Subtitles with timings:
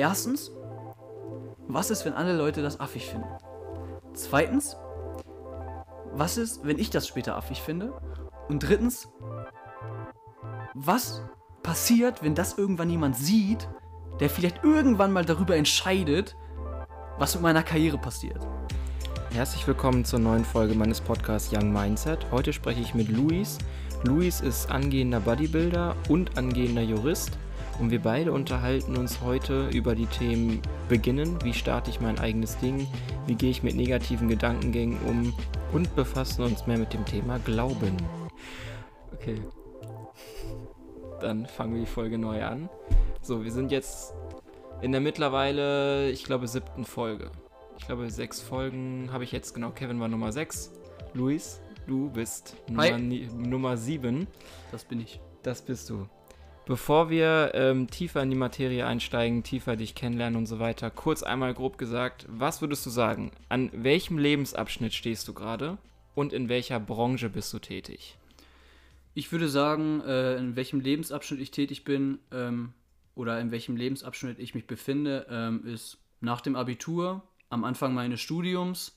[0.00, 0.50] erstens,
[1.68, 3.28] was ist, wenn alle Leute das affig finden?
[4.14, 4.74] Zweitens,
[6.12, 7.92] was ist, wenn ich das später affig finde?
[8.48, 9.08] Und drittens,
[10.74, 11.22] was
[11.62, 13.68] passiert, wenn das irgendwann jemand sieht,
[14.20, 16.34] der vielleicht irgendwann mal darüber entscheidet,
[17.18, 18.40] was mit meiner Karriere passiert?
[19.32, 22.26] Herzlich willkommen zur neuen Folge meines Podcasts Young Mindset.
[22.32, 23.58] Heute spreche ich mit Luis.
[24.04, 27.38] Luis ist angehender Bodybuilder und angehender Jurist.
[27.80, 30.60] Und wir beide unterhalten uns heute über die Themen
[30.90, 32.86] Beginnen, wie starte ich mein eigenes Ding,
[33.26, 35.32] wie gehe ich mit negativen Gedankengängen um
[35.72, 37.96] und befassen uns mehr mit dem Thema Glauben.
[39.14, 39.40] Okay.
[41.20, 42.68] Dann fangen wir die Folge neu an.
[43.22, 44.12] So, wir sind jetzt
[44.82, 47.30] in der mittlerweile, ich glaube, siebten Folge.
[47.78, 49.70] Ich glaube, sechs Folgen habe ich jetzt, genau.
[49.70, 50.70] Kevin war Nummer sechs.
[51.14, 54.26] Luis, du bist Nummer, Nummer sieben.
[54.70, 55.18] Das bin ich.
[55.42, 56.06] Das bist du.
[56.70, 61.24] Bevor wir ähm, tiefer in die Materie einsteigen, tiefer dich kennenlernen und so weiter, kurz
[61.24, 63.32] einmal grob gesagt, was würdest du sagen?
[63.48, 65.78] An welchem Lebensabschnitt stehst du gerade
[66.14, 68.16] und in welcher Branche bist du tätig?
[69.14, 72.72] Ich würde sagen, äh, in welchem Lebensabschnitt ich tätig bin ähm,
[73.16, 78.20] oder in welchem Lebensabschnitt ich mich befinde, ähm, ist nach dem Abitur, am Anfang meines
[78.20, 78.96] Studiums,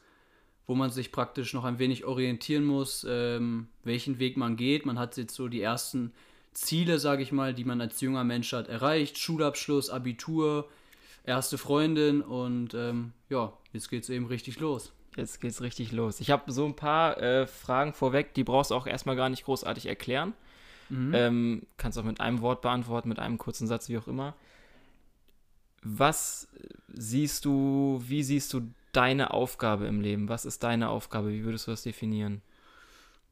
[0.67, 4.85] wo man sich praktisch noch ein wenig orientieren muss, ähm, welchen Weg man geht.
[4.85, 6.13] Man hat jetzt so die ersten
[6.53, 9.17] Ziele, sage ich mal, die man als junger Mensch hat, erreicht.
[9.17, 10.69] Schulabschluss, Abitur,
[11.23, 14.91] erste Freundin und ähm, ja, jetzt geht's eben richtig los.
[15.15, 16.19] Jetzt geht's richtig los.
[16.19, 19.45] Ich habe so ein paar äh, Fragen vorweg, die brauchst du auch erstmal gar nicht
[19.45, 20.33] großartig erklären.
[20.89, 21.13] Mhm.
[21.13, 24.35] Ähm, kannst auch mit einem Wort beantworten, mit einem kurzen Satz, wie auch immer.
[25.83, 26.47] Was
[26.87, 30.29] siehst du, wie siehst du deine Aufgabe im Leben?
[30.29, 31.31] Was ist deine Aufgabe?
[31.31, 32.41] Wie würdest du das definieren?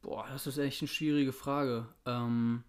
[0.01, 1.87] Boah, das ist echt eine schwierige Frage.
[2.05, 2.63] Ähm,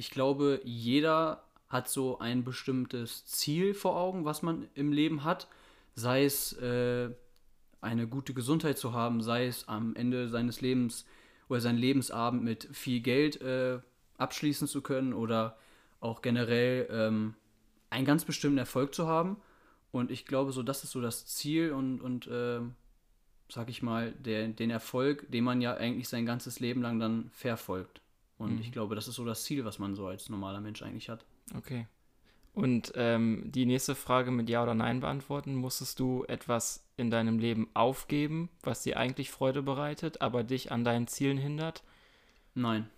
[0.00, 5.46] ich glaube, jeder hat so ein bestimmtes Ziel vor Augen, was man im Leben hat.
[5.94, 7.10] Sei es äh,
[7.82, 11.04] eine gute Gesundheit zu haben, sei es am Ende seines Lebens
[11.50, 13.80] oder seinen Lebensabend mit viel Geld äh,
[14.16, 15.58] abschließen zu können oder
[16.00, 17.34] auch generell ähm,
[17.90, 19.36] einen ganz bestimmten Erfolg zu haben.
[19.92, 22.60] Und ich glaube, so das ist so das Ziel und, und äh,
[23.50, 27.28] sag ich mal, der, den Erfolg, den man ja eigentlich sein ganzes Leben lang dann
[27.34, 27.99] verfolgt.
[28.40, 28.60] Und mhm.
[28.62, 31.26] ich glaube, das ist so das Ziel, was man so als normaler Mensch eigentlich hat.
[31.54, 31.86] Okay.
[32.54, 35.54] Und ähm, die nächste Frage mit Ja oder Nein beantworten.
[35.54, 40.84] Musstest du etwas in deinem Leben aufgeben, was dir eigentlich Freude bereitet, aber dich an
[40.84, 41.84] deinen Zielen hindert?
[42.54, 42.88] Nein.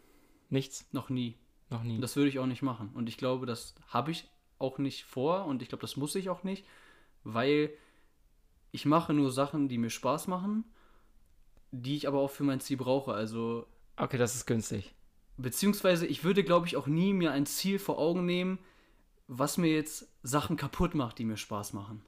[0.49, 0.87] Nichts?
[0.93, 1.35] Noch nie.
[1.71, 2.01] Noch nie.
[2.01, 2.91] Das würde ich auch nicht machen.
[2.95, 4.29] Und ich glaube, das habe ich
[4.61, 6.65] auch nicht vor und ich glaube, das muss ich auch nicht,
[7.25, 7.71] weil
[8.71, 10.65] ich mache nur Sachen, die mir Spaß machen,
[11.73, 13.13] die ich aber auch für mein Ziel brauche.
[13.13, 13.67] Also.
[13.97, 14.95] Okay, das ist günstig.
[15.43, 18.59] Beziehungsweise ich würde, glaube ich, auch nie mir ein Ziel vor Augen nehmen,
[19.29, 22.03] was mir jetzt Sachen kaputt macht, die mir Spaß machen.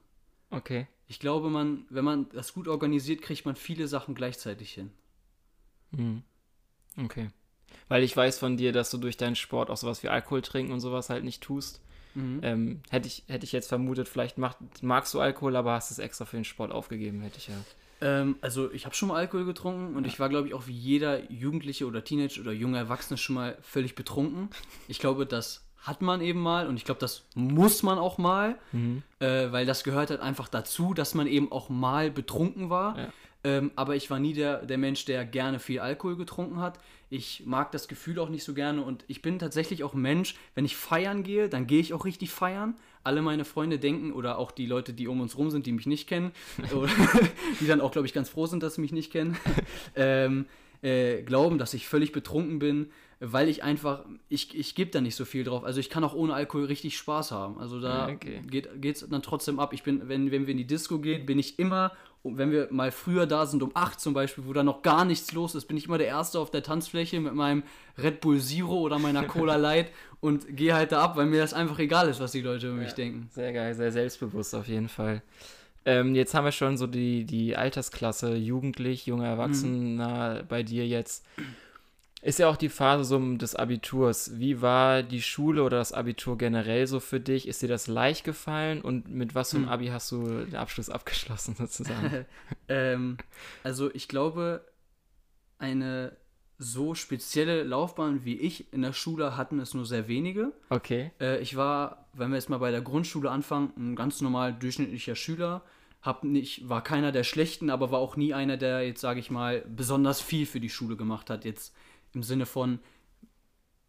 [0.49, 0.87] Okay.
[1.07, 4.91] Ich glaube, man, wenn man das gut organisiert, kriegt man viele Sachen gleichzeitig hin.
[5.91, 6.23] Mhm.
[6.97, 7.29] Okay.
[7.87, 10.71] Weil ich weiß von dir, dass du durch deinen Sport auch sowas wie Alkohol trinken
[10.71, 11.81] und sowas halt nicht tust.
[12.15, 12.39] Mhm.
[12.41, 15.99] Ähm, hätte, ich, hätte ich jetzt vermutet, vielleicht macht, magst du Alkohol, aber hast es
[15.99, 17.55] extra für den Sport aufgegeben, hätte ich ja.
[18.05, 20.07] Ähm, also ich habe schon mal Alkohol getrunken und ja.
[20.07, 23.57] ich war, glaube ich, auch wie jeder Jugendliche oder Teenager oder junge Erwachsene schon mal
[23.61, 24.49] völlig betrunken.
[24.87, 28.57] Ich glaube, das hat man eben mal und ich glaube, das muss man auch mal,
[28.71, 29.01] mhm.
[29.19, 32.97] äh, weil das gehört halt einfach dazu, dass man eben auch mal betrunken war.
[32.97, 33.07] Ja.
[33.43, 36.79] Ähm, aber ich war nie der, der Mensch, der gerne viel Alkohol getrunken hat.
[37.09, 40.65] Ich mag das Gefühl auch nicht so gerne und ich bin tatsächlich auch Mensch, wenn
[40.65, 42.75] ich feiern gehe, dann gehe ich auch richtig feiern.
[43.05, 45.85] Alle meine Freunde denken oder auch die Leute, die um uns rum sind, die mich
[45.85, 46.31] nicht kennen,
[47.61, 49.37] die dann auch, glaube ich, ganz froh sind, dass sie mich nicht kennen,
[49.95, 50.45] ähm,
[50.81, 52.87] äh, glauben, dass ich völlig betrunken bin,
[53.31, 55.63] weil ich einfach, ich, ich gebe da nicht so viel drauf.
[55.63, 57.59] Also ich kann auch ohne Alkohol richtig Spaß haben.
[57.59, 58.41] Also da okay.
[58.47, 59.73] geht es dann trotzdem ab.
[59.73, 61.91] Ich bin, wenn, wenn wir in die Disco gehen, bin ich immer
[62.25, 65.31] wenn wir mal früher da sind, um 8 zum Beispiel, wo da noch gar nichts
[65.33, 67.63] los ist, bin ich immer der Erste auf der Tanzfläche mit meinem
[67.97, 71.53] Red Bull Zero oder meiner Cola Light und gehe halt da ab, weil mir das
[71.53, 73.29] einfach egal ist, was die Leute über ja, mich denken.
[73.31, 75.21] Sehr geil, sehr selbstbewusst auf jeden Fall.
[75.85, 80.47] Ähm, jetzt haben wir schon so die, die Altersklasse, jugendlich, junge Erwachsener mhm.
[80.47, 81.23] bei dir jetzt.
[82.25, 84.39] Ist ja auch die Phase so des Abiturs.
[84.39, 87.47] Wie war die Schule oder das Abitur generell so für dich?
[87.47, 89.71] Ist dir das leicht gefallen und mit was für einem hm.
[89.71, 92.25] Abi hast du den Abschluss abgeschlossen sozusagen?
[92.67, 93.17] ähm,
[93.63, 94.65] also ich glaube,
[95.59, 96.17] eine
[96.57, 100.51] so spezielle Laufbahn wie ich in der Schule hatten es nur sehr wenige.
[100.69, 101.11] Okay.
[101.21, 105.15] Äh, ich war, wenn wir jetzt mal bei der Grundschule anfangen, ein ganz normal durchschnittlicher
[105.15, 105.61] Schüler.
[106.01, 109.29] Hab nicht, war keiner der Schlechten, aber war auch nie einer, der jetzt, sage ich
[109.29, 111.45] mal, besonders viel für die Schule gemacht hat.
[111.45, 111.75] Jetzt
[112.15, 112.79] im Sinne von,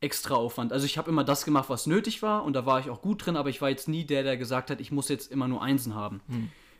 [0.00, 0.72] extra Aufwand.
[0.72, 3.24] Also ich habe immer das gemacht, was nötig war und da war ich auch gut
[3.24, 5.62] drin, aber ich war jetzt nie der, der gesagt hat, ich muss jetzt immer nur
[5.62, 6.20] Einsen haben.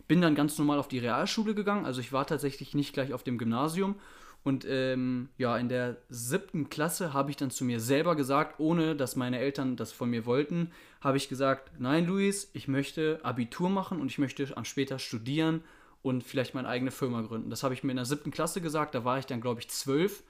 [0.07, 3.23] Bin dann ganz normal auf die Realschule gegangen, also ich war tatsächlich nicht gleich auf
[3.23, 3.97] dem Gymnasium
[4.45, 8.95] und ähm, ja, in der siebten Klasse habe ich dann zu mir selber gesagt, ohne
[8.95, 10.71] dass meine Eltern das von mir wollten,
[11.01, 15.65] habe ich gesagt, nein Luis, ich möchte Abitur machen und ich möchte später studieren
[16.03, 17.51] und vielleicht meine eigene Firma gründen.
[17.51, 19.69] Das habe ich mir in der siebten Klasse gesagt, da war ich dann glaube ich
[19.69, 20.23] zwölf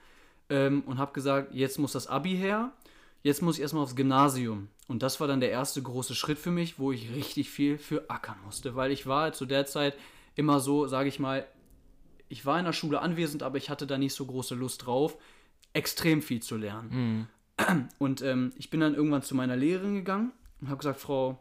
[0.49, 2.71] ähm, und habe gesagt, jetzt muss das Abi her,
[3.23, 4.69] jetzt muss ich erstmal aufs Gymnasium.
[4.87, 8.09] Und das war dann der erste große Schritt für mich, wo ich richtig viel für
[8.09, 9.95] ackern musste, weil ich war zu der Zeit
[10.35, 11.45] immer so, sage ich mal,
[12.29, 15.17] ich war in der Schule anwesend, aber ich hatte da nicht so große Lust drauf,
[15.73, 17.27] extrem viel zu lernen.
[17.99, 21.39] Und ähm, ich bin dann irgendwann zu meiner Lehrerin gegangen und habe gesagt, Frau,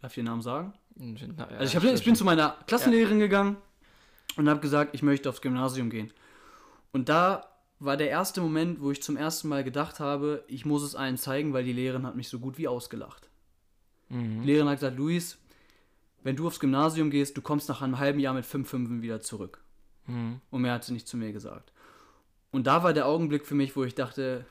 [0.00, 0.72] darf ich den Namen sagen?
[1.58, 3.56] Also ich, hab, ich bin zu meiner Klassenlehrerin gegangen
[4.36, 6.12] und habe gesagt, ich möchte aufs Gymnasium gehen.
[6.92, 7.46] Und da
[7.80, 11.16] war der erste Moment, wo ich zum ersten Mal gedacht habe, ich muss es allen
[11.16, 13.28] zeigen, weil die Lehrerin hat mich so gut wie ausgelacht.
[14.42, 15.38] Die Lehrerin hat gesagt, Luis,
[16.22, 19.20] wenn du aufs Gymnasium gehst, du kommst nach einem halben Jahr mit fünf Fünfen wieder
[19.20, 19.62] zurück.
[20.50, 21.72] Und mehr hat sie nicht zu mir gesagt.
[22.50, 24.46] Und da war der Augenblick für mich, wo ich dachte,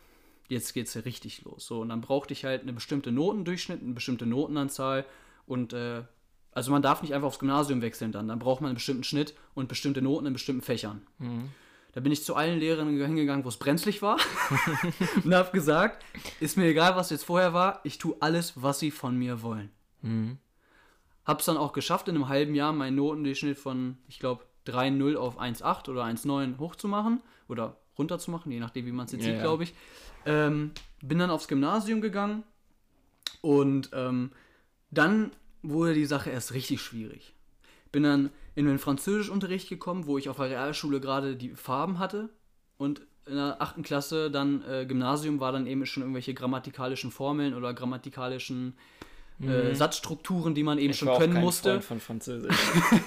[0.47, 1.65] jetzt geht's ja richtig los.
[1.65, 5.06] So, und dann brauchte ich halt eine bestimmte Notendurchschnitt, eine bestimmte Notenanzahl
[5.47, 6.03] und äh,
[6.51, 8.27] also man darf nicht einfach aufs Gymnasium wechseln dann.
[8.27, 11.01] Dann braucht man einen bestimmten Schnitt und bestimmte Noten in bestimmten Fächern.
[11.97, 14.19] Da bin ich zu allen Lehrern hingegangen, wo es brenzlig war
[15.23, 16.05] und habe gesagt,
[16.39, 19.71] ist mir egal, was jetzt vorher war, ich tue alles, was sie von mir wollen.
[21.25, 25.41] Hab's dann auch geschafft, in einem halben Jahr meinen Notendurchschnitt von, ich glaube, 3,0 auf
[25.41, 29.63] 1,8 oder 1,9 hochzumachen oder runterzumachen, je nachdem, wie man es jetzt Ja, sieht, glaube
[29.63, 29.73] ich.
[30.27, 32.44] Ähm, bin dann aufs Gymnasium gegangen
[33.41, 34.33] und ähm,
[34.91, 35.31] dann
[35.63, 37.33] wurde die Sache erst richtig schwierig.
[37.91, 42.30] Bin dann in den Französischunterricht gekommen, wo ich auf der Realschule gerade die Farben hatte
[42.77, 47.54] und in der achten Klasse dann äh, Gymnasium war dann eben schon irgendwelche grammatikalischen Formeln
[47.54, 48.75] oder grammatikalischen
[49.44, 50.92] äh, Satzstrukturen, die man eben Mhm.
[50.92, 51.69] Ich schon war auch können kein musste.
[51.69, 52.57] Freund von Französisch.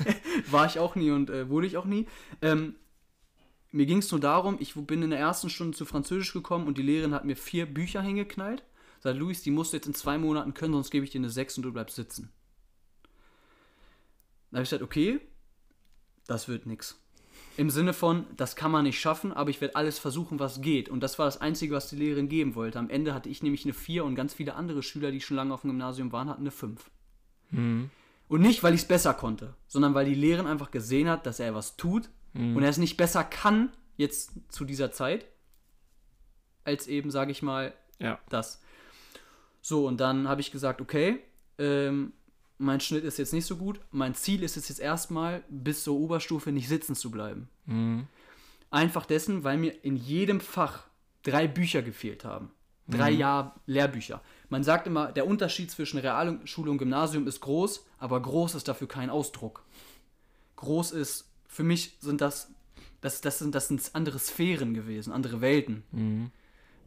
[0.53, 2.07] War ich auch nie und äh, wurde ich auch nie.
[2.43, 2.77] Ähm,
[3.73, 6.79] mir ging es nur darum, ich bin in der ersten Stunde zu Französisch gekommen und
[6.79, 8.63] die Lehrerin hat mir vier Bücher hingeknallt.
[9.01, 11.31] Sagt, Luis, die musst du jetzt in zwei Monaten können, sonst gebe ich dir eine
[11.31, 12.31] 6 und du bleibst sitzen.
[14.53, 15.21] Da habe ich gesagt, okay,
[16.27, 17.01] das wird nix.
[17.57, 20.89] Im Sinne von, das kann man nicht schaffen, aber ich werde alles versuchen, was geht.
[20.89, 22.79] Und das war das Einzige, was die Lehrerin geben wollte.
[22.79, 25.53] Am Ende hatte ich nämlich eine 4 und ganz viele andere Schüler, die schon lange
[25.53, 26.91] auf dem Gymnasium waren, hatten eine 5.
[28.29, 31.41] Und nicht, weil ich es besser konnte, sondern weil die Lehrerin einfach gesehen hat, dass
[31.41, 35.27] er was tut und er es nicht besser kann, jetzt zu dieser Zeit,
[36.65, 38.19] als eben, sage ich mal, ja.
[38.29, 38.63] das.
[39.61, 41.21] So, und dann habe ich gesagt, okay,
[41.59, 42.13] ähm,
[42.61, 43.81] mein Schnitt ist jetzt nicht so gut.
[43.91, 47.49] Mein Ziel ist es jetzt erstmal, bis zur Oberstufe nicht sitzen zu bleiben.
[48.71, 50.85] Einfach dessen, weil mir in jedem Fach
[51.23, 52.51] drei Bücher gefehlt haben.
[52.87, 54.21] Drei Jahre Lehrbücher.
[54.49, 58.89] Man sagt immer, der Unterschied zwischen Realschule und Gymnasium ist groß, aber groß ist dafür
[58.89, 59.65] kein Ausdruck.
[60.57, 62.53] Groß ist, für mich sind das,
[63.01, 65.85] das, das, sind, das sind andere Sphären gewesen, andere Welten.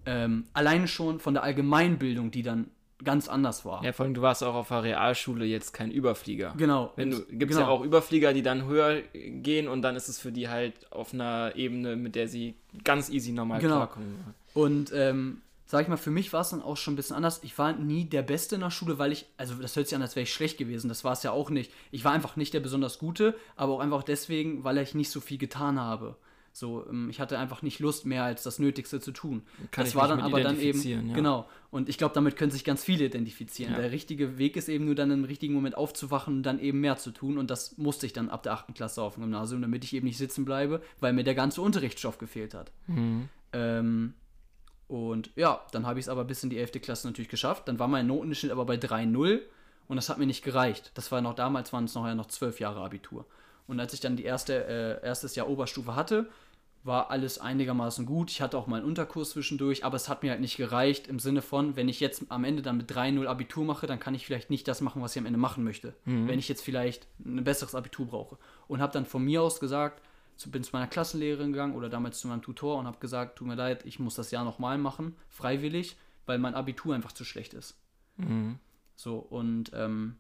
[0.06, 2.70] Ähm, alleine schon von der Allgemeinbildung, die dann
[3.04, 3.84] ganz anders war.
[3.84, 6.54] Ja, vor allem, du warst auch auf der Realschule jetzt kein Überflieger.
[6.58, 6.92] Genau.
[6.96, 7.70] Wenn du, gibt es genau.
[7.70, 11.14] ja auch Überflieger, die dann höher gehen und dann ist es für die halt auf
[11.14, 13.76] einer Ebene, mit der sie ganz easy normal Genau.
[13.78, 14.16] klarkommen.
[14.54, 17.40] Und ähm, sag ich mal, für mich war es dann auch schon ein bisschen anders.
[17.44, 20.02] Ich war nie der Beste in der Schule, weil ich, also das hört sich an,
[20.02, 20.88] als wäre ich schlecht gewesen.
[20.88, 21.72] Das war es ja auch nicht.
[21.92, 25.20] Ich war einfach nicht der besonders Gute, aber auch einfach deswegen, weil ich nicht so
[25.20, 26.16] viel getan habe.
[26.56, 29.42] So, ähm, ich hatte einfach nicht Lust mehr als das Nötigste zu tun.
[29.72, 31.02] Kann das war dann aber dann eben ja.
[31.14, 31.50] genau.
[31.72, 33.74] Und ich glaube, damit können sich ganz viele identifizieren.
[33.74, 33.80] Ja.
[33.80, 36.98] Der richtige Weg ist eben nur dann im richtigen Moment aufzuwachen und dann eben mehr
[36.98, 37.40] zu tun.
[37.40, 38.76] Und das musste ich dann ab der 8.
[38.76, 42.20] Klasse auf dem Gymnasium, damit ich eben nicht sitzen bleibe, weil mir der ganze Unterrichtsstoff
[42.20, 42.72] gefehlt hat.
[43.54, 44.14] Ähm,
[44.88, 46.74] und ja, dann habe ich es aber bis in die 11.
[46.84, 47.68] Klasse natürlich geschafft.
[47.68, 49.40] Dann war mein Notenschnitt aber bei 3,0
[49.88, 50.92] und das hat mir nicht gereicht.
[50.94, 53.26] Das war noch damals, waren es noch ja noch zwölf Jahre Abitur.
[53.68, 56.30] Und als ich dann die erste, äh, erstes Jahr Oberstufe hatte,
[56.84, 58.30] war alles einigermaßen gut.
[58.30, 61.20] Ich hatte auch mal einen Unterkurs zwischendurch, aber es hat mir halt nicht gereicht im
[61.20, 64.26] Sinne von, wenn ich jetzt am Ende dann mit 3,0 Abitur mache, dann kann ich
[64.26, 65.94] vielleicht nicht das machen, was ich am Ende machen möchte.
[66.28, 68.38] Wenn ich jetzt vielleicht ein besseres Abitur brauche.
[68.68, 70.02] Und habe dann von mir aus gesagt,
[70.48, 73.56] bin zu meiner Klassenlehrerin gegangen oder damals zu meinem Tutor und habe gesagt, tut mir
[73.56, 77.78] leid, ich muss das Jahr nochmal machen, freiwillig, weil mein Abitur einfach zu schlecht ist.
[78.96, 80.18] So, und ähm,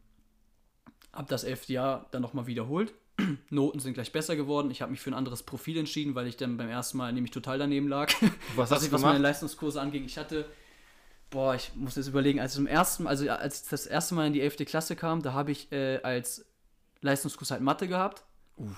[1.11, 2.93] habe das elfte Jahr dann nochmal wiederholt.
[3.49, 4.71] Noten sind gleich besser geworden.
[4.71, 7.31] Ich habe mich für ein anderes Profil entschieden, weil ich dann beim ersten Mal nämlich
[7.31, 8.11] total daneben lag.
[8.55, 9.19] Was was, ich, was meine?
[9.19, 10.05] Leistungskurse anging.
[10.05, 10.45] Ich hatte,
[11.29, 14.27] boah, ich muss jetzt überlegen, als ich zum ersten, also als ich das erste Mal
[14.27, 14.57] in die 11.
[14.65, 16.45] Klasse kam, da habe ich äh, als
[17.01, 18.23] Leistungskurs halt Mathe gehabt.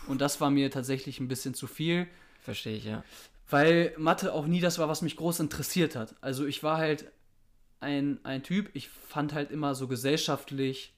[0.08, 2.08] Und das war mir tatsächlich ein bisschen zu viel,
[2.46, 3.04] Verstehe ich, ja.
[3.50, 6.16] weil Mathe auch nie das war, was mich groß interessiert hat.
[6.22, 7.12] Also ich war halt
[7.80, 10.95] ein, ein Typ, ich fand halt immer so gesellschaftlich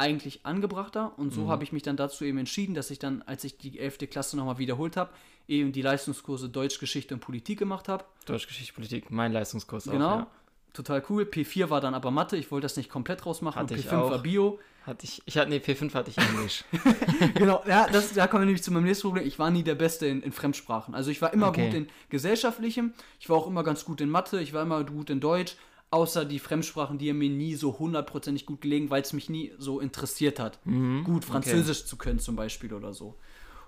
[0.00, 1.48] eigentlich angebrachter und so Mhm.
[1.50, 3.98] habe ich mich dann dazu eben entschieden, dass ich dann, als ich die 11.
[4.10, 5.10] Klasse nochmal wiederholt habe,
[5.46, 8.04] eben die Leistungskurse Deutsch, Geschichte und Politik gemacht habe.
[8.26, 9.92] Deutschgeschichte, Politik, mein Leistungskurs auch.
[9.92, 10.16] Genau.
[10.18, 10.26] Ja.
[10.72, 11.24] Total cool.
[11.24, 14.10] P4 war dann aber Mathe, ich wollte das nicht komplett rausmachen Hatte und ich P5
[14.10, 14.18] war.
[14.22, 14.58] Bio.
[14.86, 16.64] Hatte ich, ich hatte, nee, P5 hatte ich Englisch.
[17.34, 19.26] genau, ja, das, da kommen wir nämlich zu meinem nächsten Problem.
[19.26, 20.94] Ich war nie der Beste in, in Fremdsprachen.
[20.94, 21.66] Also ich war immer Okay.
[21.66, 25.10] gut in gesellschaftlichem, ich war auch immer ganz gut in Mathe, ich war immer gut
[25.10, 25.56] in Deutsch,
[25.90, 29.80] außer die Fremdsprachen, die mir nie so hundertprozentig gut gelegen, weil es mich nie so
[29.80, 30.64] interessiert hat.
[30.64, 31.04] Mhm.
[31.04, 33.16] Gut Französisch zu können zum Beispiel oder so.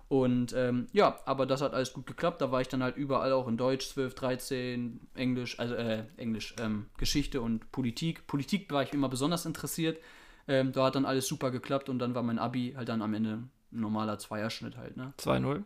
[0.09, 2.43] Und ähm, ja, aber das hat alles gut geklappt.
[2.43, 6.55] Da war ich dann halt überall auch in Deutsch, 12, 13, Englisch, also äh, Englisch,
[6.61, 8.27] ähm, Geschichte und Politik.
[8.27, 9.99] Politik war ich immer besonders interessiert.
[10.47, 13.15] Ähm, da hat dann alles super geklappt und dann war mein Abi halt dann am
[13.15, 15.15] Ende ein normaler Zweierschnitt halt, ne?
[15.19, 15.63] 2-0.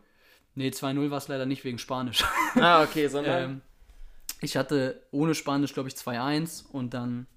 [0.55, 2.23] Nee, 2-0 war es leider nicht wegen Spanisch.
[2.55, 3.61] Ah, okay, sondern.
[4.41, 7.27] ich hatte ohne Spanisch, glaube ich, 2-1 und dann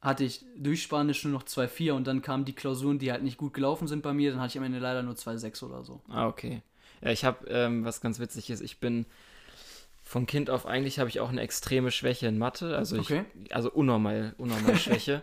[0.00, 3.36] hatte ich durch Spanisch nur noch 2-4 und dann kamen die Klausuren, die halt nicht
[3.36, 6.00] gut gelaufen sind bei mir, dann hatte ich am Ende leider nur 2-6 oder so.
[6.08, 6.62] Ah, okay.
[7.02, 9.04] Ja, ich habe, ähm, was ganz witzig ist, ich bin
[10.02, 12.76] von Kind auf eigentlich habe ich auch eine extreme Schwäche in Mathe.
[12.76, 13.24] Also ich, Okay.
[13.50, 15.22] also unnormal, unnormal Schwäche.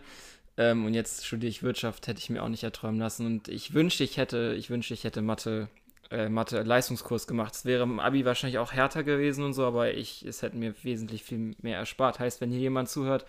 [0.56, 3.26] ähm, und jetzt studiere ich Wirtschaft, hätte ich mir auch nicht erträumen lassen.
[3.26, 5.68] Und ich wünschte, ich hätte, ich wünschte, ich hätte Mathe,
[6.10, 7.54] äh, Mathe Leistungskurs gemacht.
[7.54, 10.74] Es wäre im Abi wahrscheinlich auch härter gewesen und so, aber ich, es hätte mir
[10.82, 12.18] wesentlich viel mehr erspart.
[12.18, 13.26] Heißt, wenn hier jemand zuhört,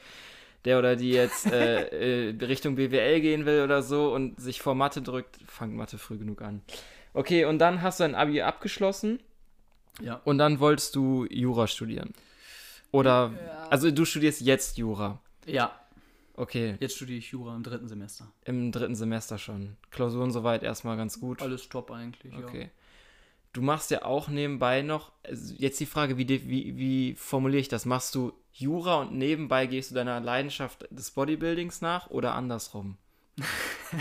[0.65, 4.75] der oder die jetzt äh, äh, Richtung BWL gehen will oder so und sich vor
[4.75, 6.61] Mathe drückt, fangt Mathe früh genug an.
[7.13, 9.19] Okay, und dann hast du ein Abi abgeschlossen
[10.01, 10.21] Ja.
[10.25, 12.13] und dann wolltest du Jura studieren.
[12.91, 13.31] Oder,
[13.69, 15.21] also du studierst jetzt Jura.
[15.45, 15.78] Ja,
[16.39, 18.31] Okay, jetzt studiere ich Jura im dritten Semester.
[18.45, 19.75] im dritten Semester schon.
[19.91, 21.41] Klausuren soweit erstmal ganz gut.
[21.41, 22.39] Alles top eigentlich, ja.
[22.39, 22.69] Okay.
[23.51, 27.67] Du machst ja auch nebenbei noch, also jetzt die Frage, wie, wie, wie formuliere ich
[27.67, 27.85] das?
[27.85, 32.97] Machst du Jura und nebenbei gehst du deiner Leidenschaft des Bodybuildings nach oder andersrum?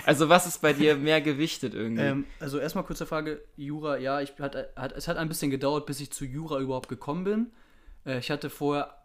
[0.06, 2.02] also was ist bei dir mehr gewichtet irgendwie?
[2.02, 5.86] Ähm, also erstmal kurze Frage, Jura, ja, ich hat, hat, es hat ein bisschen gedauert,
[5.86, 7.46] bis ich zu Jura überhaupt gekommen bin.
[8.04, 8.97] Äh, ich hatte vorher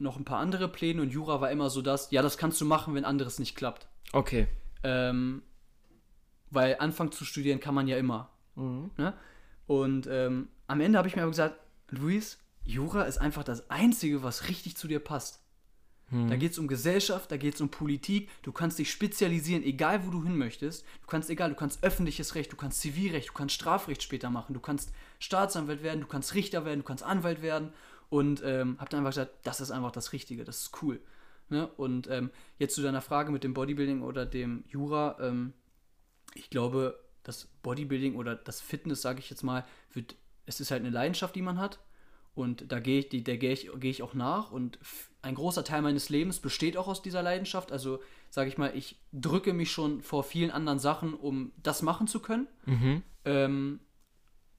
[0.00, 2.64] noch ein paar andere Pläne und Jura war immer so das, ja, das kannst du
[2.64, 3.88] machen, wenn anderes nicht klappt.
[4.12, 4.46] okay.
[4.84, 5.42] Ähm,
[6.50, 8.30] weil anfangen zu studieren kann man ja immer.
[8.96, 9.12] Ne?
[9.66, 11.56] Und ähm, am Ende habe ich mir aber gesagt,
[11.90, 15.42] Luis, Jura ist einfach das Einzige, was richtig zu dir passt.
[16.10, 18.30] Da geht es um Gesellschaft, da geht es um Politik.
[18.42, 20.86] Du kannst dich spezialisieren, egal wo du hin möchtest.
[21.02, 24.54] Du kannst, egal, du kannst öffentliches Recht, du kannst Zivilrecht, du kannst Strafrecht später machen,
[24.54, 27.74] du kannst Staatsanwalt werden, du kannst Richter werden, du kannst Anwalt werden.
[28.10, 31.00] Und ähm, hab dann einfach gesagt, das ist einfach das Richtige, das ist cool.
[31.50, 31.66] Ne?
[31.76, 35.16] Und ähm, jetzt zu deiner Frage mit dem Bodybuilding oder dem Jura.
[35.20, 35.52] Ähm,
[36.34, 40.82] ich glaube, das Bodybuilding oder das Fitness, sage ich jetzt mal, wird, es ist halt
[40.82, 41.78] eine Leidenschaft, die man hat.
[42.34, 44.52] Und da gehe ich, die, der gehe ich, gehe ich auch nach.
[44.52, 44.78] Und
[45.22, 47.72] ein großer Teil meines Lebens besteht auch aus dieser Leidenschaft.
[47.72, 48.00] Also,
[48.30, 52.20] sage ich mal, ich drücke mich schon vor vielen anderen Sachen, um das machen zu
[52.20, 52.46] können.
[52.64, 53.02] Mhm.
[53.24, 53.80] Ähm,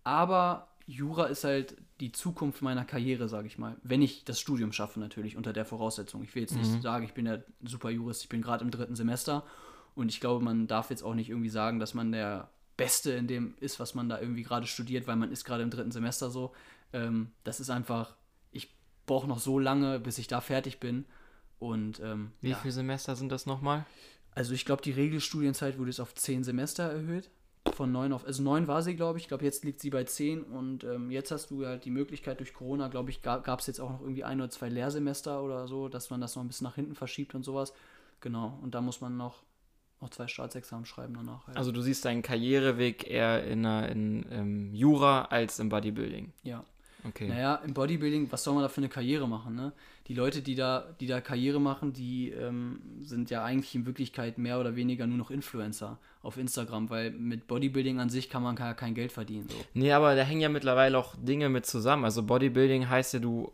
[0.04, 3.76] aber Jura ist halt die Zukunft meiner Karriere, sage ich mal.
[3.84, 6.24] Wenn ich das Studium schaffe, natürlich, unter der Voraussetzung.
[6.24, 8.96] Ich will jetzt nicht sagen, ich bin der super Jurist, ich bin gerade im dritten
[8.96, 9.46] Semester.
[9.96, 13.28] Und ich glaube, man darf jetzt auch nicht irgendwie sagen, dass man der Beste in
[13.28, 16.30] dem ist, was man da irgendwie gerade studiert, weil man ist gerade im dritten Semester
[16.30, 16.54] so.
[16.94, 18.16] Ähm, das ist einfach,
[18.52, 18.74] ich
[19.06, 21.06] brauche noch so lange, bis ich da fertig bin.
[21.60, 22.56] Und ähm, Wie ja.
[22.56, 23.86] viele Semester sind das nochmal?
[24.32, 27.30] Also ich glaube, die Regelstudienzeit wurde jetzt auf zehn Semester erhöht.
[27.80, 29.24] Von neun auf, also neun war sie, glaube ich.
[29.24, 32.42] Ich glaube, jetzt liegt sie bei zehn und ähm, jetzt hast du halt die Möglichkeit
[32.42, 35.66] durch Corona, glaube ich, gab es jetzt auch noch irgendwie ein oder zwei Lehrsemester oder
[35.66, 37.72] so, dass man das noch ein bisschen nach hinten verschiebt und sowas.
[38.20, 38.60] Genau.
[38.62, 39.44] Und da muss man noch,
[40.02, 41.48] noch zwei Staatsexamen schreiben danach.
[41.48, 41.56] Halt.
[41.56, 46.34] Also du siehst deinen Karriereweg eher in, einer, in ähm, Jura als im Bodybuilding.
[46.44, 46.66] ja.
[47.08, 47.28] Okay.
[47.28, 49.72] Naja, im Bodybuilding, was soll man da für eine Karriere machen, ne?
[50.08, 54.38] Die Leute, die da, die da Karriere machen, die ähm, sind ja eigentlich in Wirklichkeit
[54.38, 58.58] mehr oder weniger nur noch Influencer auf Instagram, weil mit Bodybuilding an sich kann man
[58.58, 59.48] ja kein Geld verdienen.
[59.48, 59.56] So.
[59.74, 62.06] Nee, aber da hängen ja mittlerweile auch Dinge mit zusammen.
[62.06, 63.54] Also Bodybuilding heißt ja, du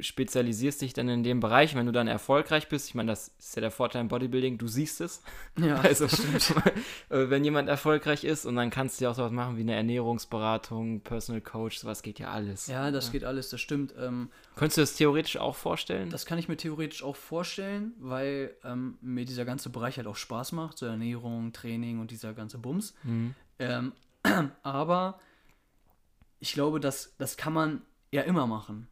[0.00, 2.88] spezialisierst dich dann in dem Bereich, wenn du dann erfolgreich bist.
[2.88, 5.22] Ich meine, das ist ja der Vorteil im Bodybuilding, du siehst es.
[5.58, 6.06] Ja, Also,
[7.10, 9.74] äh, wenn jemand erfolgreich ist und dann kannst du ja auch sowas machen wie eine
[9.74, 12.66] Ernährungsberatung, Personal Coach, sowas geht ja alles.
[12.66, 13.94] Ja, das geht alles, das stimmt.
[13.98, 16.08] Ähm, Könntest du das theoretisch auch vorstellen?
[16.08, 20.16] das kann ich mir theoretisch auch vorstellen, weil ähm, mir dieser ganze Bereich halt auch
[20.16, 22.94] Spaß macht, so Ernährung, Training und dieser ganze Bums.
[23.02, 23.34] Mhm.
[23.58, 23.92] Ähm,
[24.62, 25.20] aber
[26.38, 28.88] ich glaube, das, das kann man ja immer machen.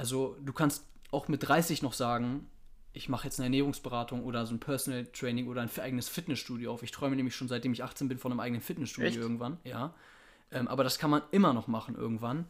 [0.00, 2.46] Also du kannst auch mit 30 noch sagen,
[2.94, 6.82] ich mache jetzt eine Ernährungsberatung oder so ein Personal Training oder ein eigenes Fitnessstudio auf.
[6.82, 9.18] Ich träume nämlich schon seitdem ich 18 bin von einem eigenen Fitnessstudio Echt?
[9.18, 9.58] irgendwann.
[9.62, 9.92] Ja.
[10.52, 12.46] Ähm, aber das kann man immer noch machen irgendwann.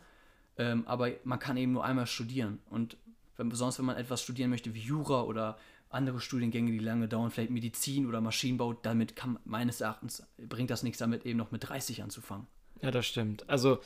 [0.59, 2.61] Ähm, aber man kann eben nur einmal studieren.
[2.71, 2.97] Und
[3.37, 7.33] wenn, besonders wenn man etwas studieren möchte wie Jura oder andere Studiengänge, die lange dauern,
[7.33, 11.69] vielleicht Medizin oder Maschinenbau, damit kann meines Erachtens, bringt das nichts damit, eben noch mit
[11.69, 12.47] 30 anzufangen.
[12.81, 13.51] Ja, das stimmt.
[13.51, 13.81] Also,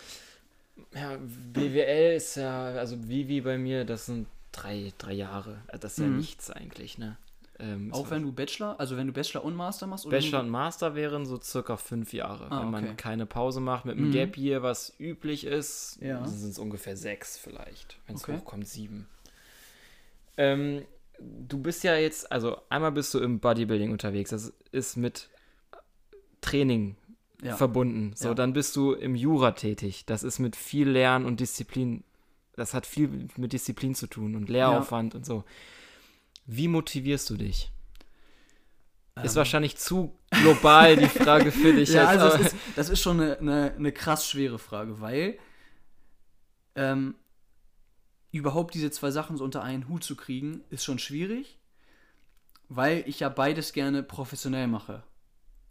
[0.94, 1.16] ja,
[1.52, 5.60] BWL ist ja, also wie, wie bei mir, das sind drei, drei Jahre.
[5.80, 6.16] Das ist ja Mhm.
[6.18, 7.16] nichts eigentlich, ne?
[7.60, 10.06] Ähm, Auch so- wenn du Bachelor, also wenn du Bachelor und Master machst?
[10.06, 12.50] Oder Bachelor und Master wären so circa fünf Jahre.
[12.50, 12.94] Ah, wenn man okay.
[12.96, 14.12] keine Pause macht mit einem Mhm.
[14.12, 16.26] Gap Year, was üblich ist, Ja.
[16.26, 17.96] sind es ungefähr sechs vielleicht.
[18.06, 18.36] Wenn es Okay.
[18.36, 19.06] hochkommt, sieben.
[20.36, 20.84] Ähm,
[21.20, 25.28] du bist ja jetzt, also einmal bist du im Bodybuilding unterwegs, das ist mit
[26.40, 26.96] Training
[27.44, 27.56] Ja.
[27.56, 28.12] verbunden.
[28.16, 28.34] So, Ja.
[28.34, 30.04] dann bist du im Jura tätig.
[30.06, 32.02] Das ist mit viel Lernen und Disziplin.
[32.56, 35.44] Das hat viel mit Disziplin zu tun und Lehraufwand und so.
[36.46, 37.70] Wie motivierst du dich?
[39.22, 41.90] ist Ähm, wahrscheinlich zu global die Frage für dich.
[41.90, 45.38] Ja, jetzt, also ist, das ist schon eine, eine, eine krass schwere Frage, weil
[46.74, 47.14] ähm,
[48.32, 51.58] überhaupt diese zwei Sachen so unter einen Hut zu kriegen, ist schon schwierig,
[52.68, 55.02] weil ich ja beides gerne professionell mache.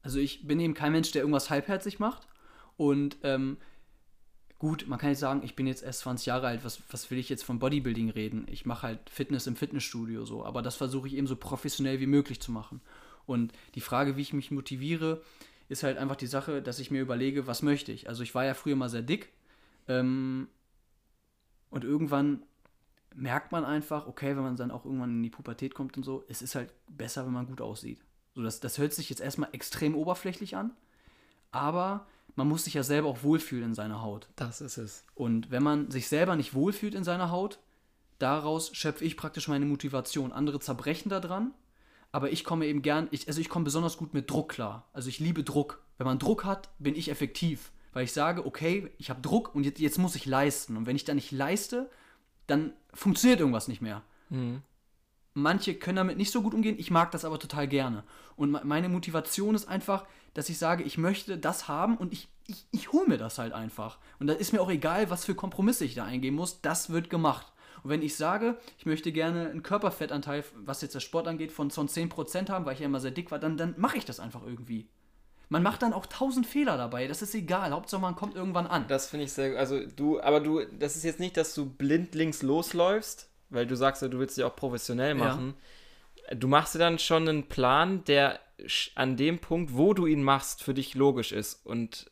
[0.04, 2.28] Also ich bin eben kein Mensch, der irgendwas halbherzig macht
[2.78, 3.58] und ähm,
[4.60, 7.18] gut, man kann jetzt sagen, ich bin jetzt erst 20 Jahre alt, was, was will
[7.18, 8.46] ich jetzt von Bodybuilding reden?
[8.50, 12.08] Ich mache halt Fitness im Fitnessstudio so, aber das versuche ich eben so professionell wie
[12.08, 12.82] möglich zu machen.
[13.26, 15.22] Und die Frage, wie ich mich motiviere,
[15.70, 18.10] ist halt einfach die Sache, dass ich mir überlege, was möchte ich.
[18.10, 19.32] Also ich war ja früher mal sehr dick
[19.88, 20.48] ähm,
[21.70, 22.44] und irgendwann
[23.16, 26.24] merkt man einfach, okay, wenn man dann auch irgendwann in die Pubertät kommt und so,
[26.28, 28.00] es ist halt besser, wenn man gut aussieht.
[28.36, 30.72] So, das, das hört sich jetzt erstmal extrem oberflächlich an,
[31.52, 34.28] aber man muss sich ja selber auch wohlfühlen in seiner Haut.
[34.36, 35.06] das ist es.
[35.14, 37.60] Und wenn man sich selber nicht wohlfühlt in seiner Haut,
[38.18, 40.32] daraus schöpfe ich praktisch meine Motivation.
[40.32, 41.54] Andere zerbrechen daran,
[42.12, 44.88] aber ich komme eben gern, ich, also ich komme besonders gut mit Druck klar.
[44.94, 45.84] Also ich liebe Druck.
[45.98, 47.72] Wenn man Druck hat, bin ich effektiv.
[47.92, 50.78] Weil ich sage, okay, ich habe Druck und jetzt, jetzt muss ich leisten.
[50.78, 51.90] Und wenn ich da nicht leiste,
[52.48, 54.02] dann funktioniert irgendwas nicht mehr.
[54.30, 54.62] Mhm.
[55.36, 58.04] Manche können damit nicht so gut umgehen, ich mag das aber total gerne.
[58.36, 62.28] Und me- meine Motivation ist einfach, dass ich sage, ich möchte das haben und ich,
[62.48, 63.98] ich, ich hole mir das halt einfach.
[64.20, 67.10] Und da ist mir auch egal, was für Kompromisse ich da eingehen muss, das wird
[67.10, 67.48] gemacht.
[67.84, 71.70] Und wenn ich sage, ich möchte gerne einen Körperfettanteil, was jetzt das Sport angeht, von
[71.70, 74.20] so 10% haben, weil ich ja immer sehr dick war, dann, dann mache ich das
[74.20, 74.88] einfach irgendwie.
[75.50, 77.72] Man macht dann auch tausend Fehler dabei, das ist egal.
[77.72, 78.86] Hauptsache man kommt irgendwann an.
[78.88, 82.42] Das finde ich sehr, also du, aber du, das ist jetzt nicht, dass du blindlings
[82.42, 85.26] losläufst, weil du sagst ja, du willst dich auch professionell Ja.
[85.26, 85.54] machen.
[86.36, 88.40] Du machst dir dann schon einen Plan, der
[88.96, 92.10] an dem Punkt, wo du ihn machst, für dich logisch ist und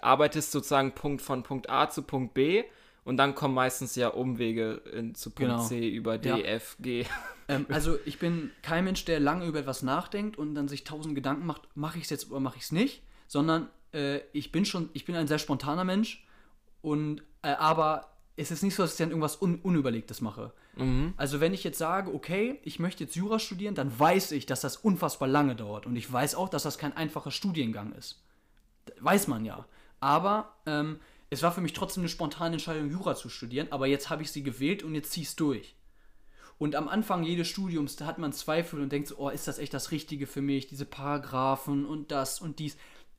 [0.00, 2.64] arbeitest sozusagen Punkt von Punkt A zu Punkt B
[3.04, 5.64] und dann kommen meistens ja Umwege in, zu Punkt Genau.
[5.66, 6.36] C über D, Ja.
[6.38, 7.04] F, G.
[7.48, 11.14] Ähm, also ich bin kein Mensch, der lange über etwas nachdenkt und dann sich tausend
[11.14, 14.64] Gedanken macht, mache ich es jetzt oder mache ich es nicht, sondern äh, ich bin
[14.64, 16.24] schon, ich bin ein sehr spontaner Mensch
[16.80, 20.52] und äh, aber es ist nicht so, dass ich dann irgendwas un Unüberlegtes mache.
[20.76, 21.14] Mhm.
[21.16, 24.60] Also wenn ich jetzt sage, okay, ich möchte jetzt Jura studieren, dann weiß ich, dass
[24.60, 28.22] das unfassbar lange dauert und ich weiß auch, dass das kein einfacher Studiengang ist.
[29.00, 29.66] Weiß man ja.
[30.00, 30.98] Aber ähm,
[31.30, 34.32] es war für mich trotzdem eine spontane Entscheidung, Jura zu studieren, aber jetzt habe ich
[34.32, 35.76] sie gewählt und jetzt ziehe ich es durch.
[36.58, 39.58] Und am Anfang jedes Studiums, da hat man Zweifel und denkt so, oh, ist das
[39.58, 40.68] echt das Richtige für mich?
[40.68, 42.76] Diese Paragraphen und das und dies.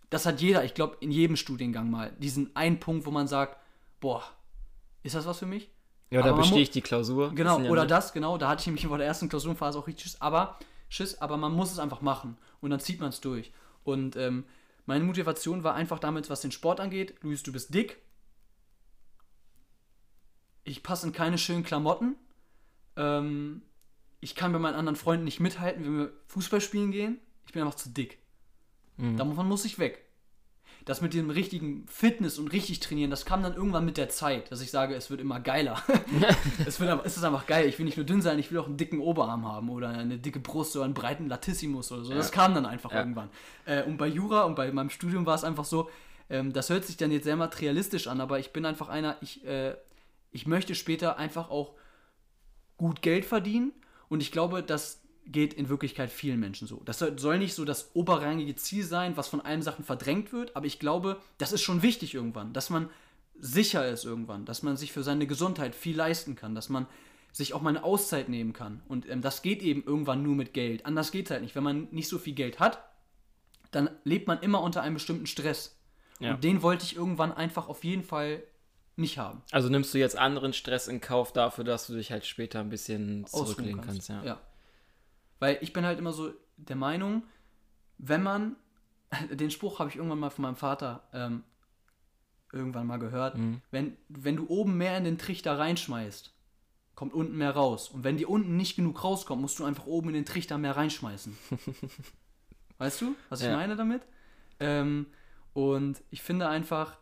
[0.09, 2.15] Das hat jeder, ich glaube, in jedem Studiengang mal.
[2.19, 3.57] Diesen einen Punkt, wo man sagt,
[3.99, 4.23] boah,
[5.03, 5.69] ist das was für mich?
[6.09, 7.33] Ja, da Aber man bestehe ich die Klausur.
[7.33, 9.77] Genau, Das ja oder nur- das, genau, da hatte ich nämlich vor der ersten Klausurenphase
[9.79, 10.57] auch richtig Schiss, aber
[10.89, 13.51] Schiss, aber man muss es einfach machen und dann zieht man es durch.
[13.83, 14.45] Und ähm,
[14.85, 17.15] meine Motivation war einfach damit, was den Sport angeht.
[17.21, 17.97] Luis, du bist dick.
[20.63, 22.15] Ich passe in keine schönen Klamotten.
[22.95, 23.63] Ähm,
[24.19, 27.19] ich kann bei meinen anderen Freunden nicht mithalten, wenn wir Fußball spielen gehen.
[27.45, 28.19] Ich bin einfach zu dick.
[28.97, 29.17] Mhm.
[29.17, 30.02] Davon muss ich weg.
[30.85, 34.51] Das mit dem richtigen Fitness und richtig trainieren, das kam dann irgendwann mit der Zeit,
[34.51, 35.81] dass ich sage, es wird immer geiler.
[36.65, 37.67] es, wird, es ist einfach geil.
[37.69, 40.17] Ich will nicht nur dünn sein, ich will auch einen dicken Oberarm haben oder eine
[40.17, 42.13] dicke Brust oder einen breiten Latissimus oder so.
[42.13, 42.33] Das Ja.
[42.35, 42.99] kam dann einfach Ja.
[42.99, 43.29] irgendwann.
[43.65, 45.89] Äh, und bei Jura und bei meinem Studium war es einfach so,
[46.29, 49.45] ähm, das hört sich dann jetzt sehr materialistisch an, aber ich bin einfach einer, ich,
[49.45, 49.75] äh,
[50.31, 51.75] ich möchte später einfach auch
[52.77, 53.71] gut Geld verdienen
[54.09, 56.81] und ich glaube, das geht in Wirklichkeit vielen Menschen so.
[56.85, 60.65] Das soll nicht so das oberrangige Ziel sein, was von allen Sachen verdrängt wird, aber
[60.65, 62.89] ich glaube, das ist schon wichtig irgendwann, dass man
[63.39, 66.87] sicher ist irgendwann, dass man sich für seine Gesundheit viel leisten kann, dass man
[67.31, 68.81] sich auch mal eine Auszeit nehmen kann.
[68.87, 70.85] Und ähm, das geht eben irgendwann nur mit Geld.
[70.85, 71.55] Anders geht es halt nicht.
[71.55, 72.83] Wenn man nicht so viel Geld hat,
[73.71, 75.75] dann lebt man immer unter einem bestimmten Stress.
[76.19, 76.35] Ja.
[76.35, 78.43] Und den wollte ich irgendwann einfach auf jeden Fall
[78.95, 79.41] nicht haben.
[79.51, 82.69] Also nimmst du jetzt anderen Stress in Kauf dafür, dass du dich halt später ein
[82.69, 84.23] bisschen zurücklegen kannst, ja.
[84.23, 84.39] ja.
[85.43, 87.23] Weil ich bin halt immer so der Meinung,
[87.97, 88.55] wenn man,
[89.29, 91.43] den Spruch habe ich irgendwann mal von meinem Vater ähm,
[92.53, 93.59] irgendwann mal gehört, Mhm.
[93.69, 96.31] wenn, wenn du oben mehr in den Trichter reinschmeißt,
[96.95, 97.89] kommt unten mehr raus.
[97.89, 100.77] Und wenn dir unten nicht genug rauskommt, musst du einfach oben in den Trichter mehr
[100.77, 101.37] reinschmeißen.
[102.77, 103.53] weißt du, was ich Ja.
[103.57, 104.01] meine damit?
[104.61, 105.07] Ähm,
[105.51, 106.97] und ich finde einfach,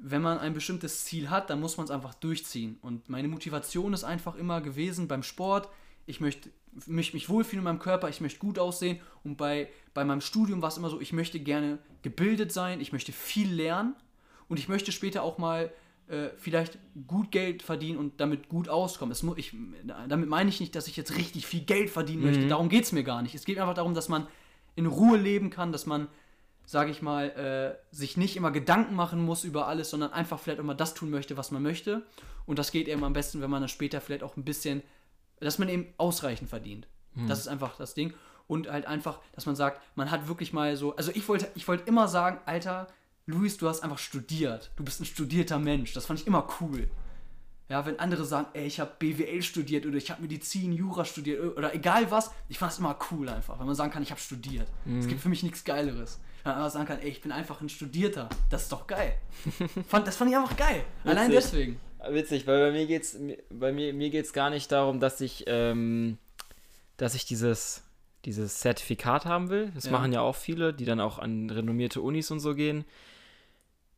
[0.00, 2.78] wenn man ein bestimmtes Ziel hat, dann muss man es einfach durchziehen.
[2.82, 5.68] Und meine Motivation ist einfach immer gewesen beim Sport,
[6.06, 6.50] ich möchte
[6.86, 9.00] mich, mich wohlfühlen in meinem Körper, ich möchte gut aussehen.
[9.24, 12.92] Und bei, bei meinem Studium war es immer so, ich möchte gerne gebildet sein, ich
[12.92, 13.94] möchte viel lernen
[14.48, 15.72] und ich möchte später auch mal
[16.08, 19.12] äh, vielleicht gut Geld verdienen und damit gut auskommen.
[19.12, 19.54] Es mu ich,
[20.08, 22.48] damit meine ich nicht, dass ich jetzt richtig viel Geld verdienen möchte.
[22.48, 23.34] Darum geht es mir gar nicht.
[23.34, 24.26] Es geht mir einfach darum, dass man
[24.74, 26.08] in Ruhe leben kann, dass man,
[26.66, 30.60] sage ich mal, äh, sich nicht immer Gedanken machen muss über alles, sondern einfach vielleicht
[30.60, 32.02] immer das tun möchte, was man möchte.
[32.46, 34.82] Und das geht eben am besten, wenn man dann später vielleicht auch ein bisschen,
[35.40, 36.86] dass man eben ausreichend verdient.
[37.26, 38.14] Das ist einfach das Ding.
[38.46, 41.66] Und halt einfach, dass man sagt, man hat wirklich mal so, also ich wollte, ich
[41.68, 42.88] wollte immer sagen, Alter,
[43.26, 44.70] Luis, du hast einfach studiert.
[44.76, 45.92] Du bist ein studierter Mensch.
[45.92, 46.88] Das fand ich immer cool.
[47.68, 51.56] Ja, wenn andere sagen, ey, ich habe BWL studiert oder ich habe Medizin, Jura studiert
[51.56, 54.20] oder egal was, ich fand es immer cool einfach, wenn man sagen kann, ich habe
[54.20, 54.66] studiert.
[54.98, 56.18] Es gibt für mich nichts Geileres.
[56.42, 58.28] Wenn man sagen kann, ey, ich bin einfach ein Studierter.
[58.48, 59.14] Das ist doch geil.
[59.86, 60.82] fand, das fand ich einfach geil.
[61.04, 61.78] Allein deswegen.
[62.08, 63.18] Witzig, weil bei mir geht's
[63.50, 66.18] bei mir, mir geht's gar nicht darum, dass ich ähm,
[66.96, 67.82] dass ich dieses
[68.24, 69.70] dieses Zertifikat haben will.
[69.74, 69.92] Das Ja.
[69.92, 72.84] machen ja auch viele, die dann auch an renommierte Unis und so gehen.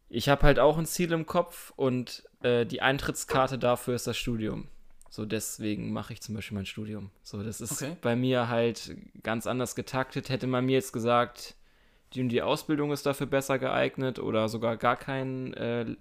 [0.09, 4.17] Ich habe halt auch ein Ziel im Kopf und äh, die Eintrittskarte dafür ist das
[4.17, 4.69] Studium.
[5.11, 7.11] So deswegen mache ich zum Beispiel mein Studium.
[7.23, 7.97] So, das ist Okay.
[8.01, 10.29] bei mir halt ganz anders getaktet.
[10.29, 11.55] Hätte man mir jetzt gesagt,
[12.15, 15.97] die und die Ausbildung ist dafür besser geeignet oder sogar gar kein äh,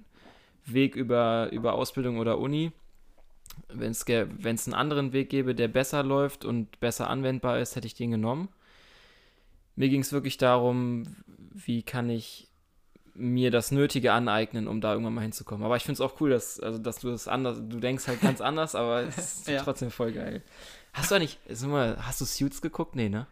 [0.65, 2.71] Weg über, über Ausbildung oder Uni.
[3.69, 7.95] Wenn es einen anderen Weg gäbe, der besser läuft und besser anwendbar ist, hätte ich
[7.95, 8.50] den genommen.
[9.76, 11.15] Mir ging es wirklich darum,
[11.54, 12.47] wie kann ich
[13.13, 15.65] mir das Nötige aneignen, um da irgendwann mal hinzukommen.
[15.65, 18.21] Aber ich finde es auch cool, dass, also, dass du das anders, du denkst halt
[18.21, 19.62] ganz anders, aber es ist Ja.
[19.63, 20.41] trotzdem voll geil.
[20.93, 22.95] Hast du eigentlich, sag mal, hast du Suits geguckt?
[22.95, 23.28] Nee, ne?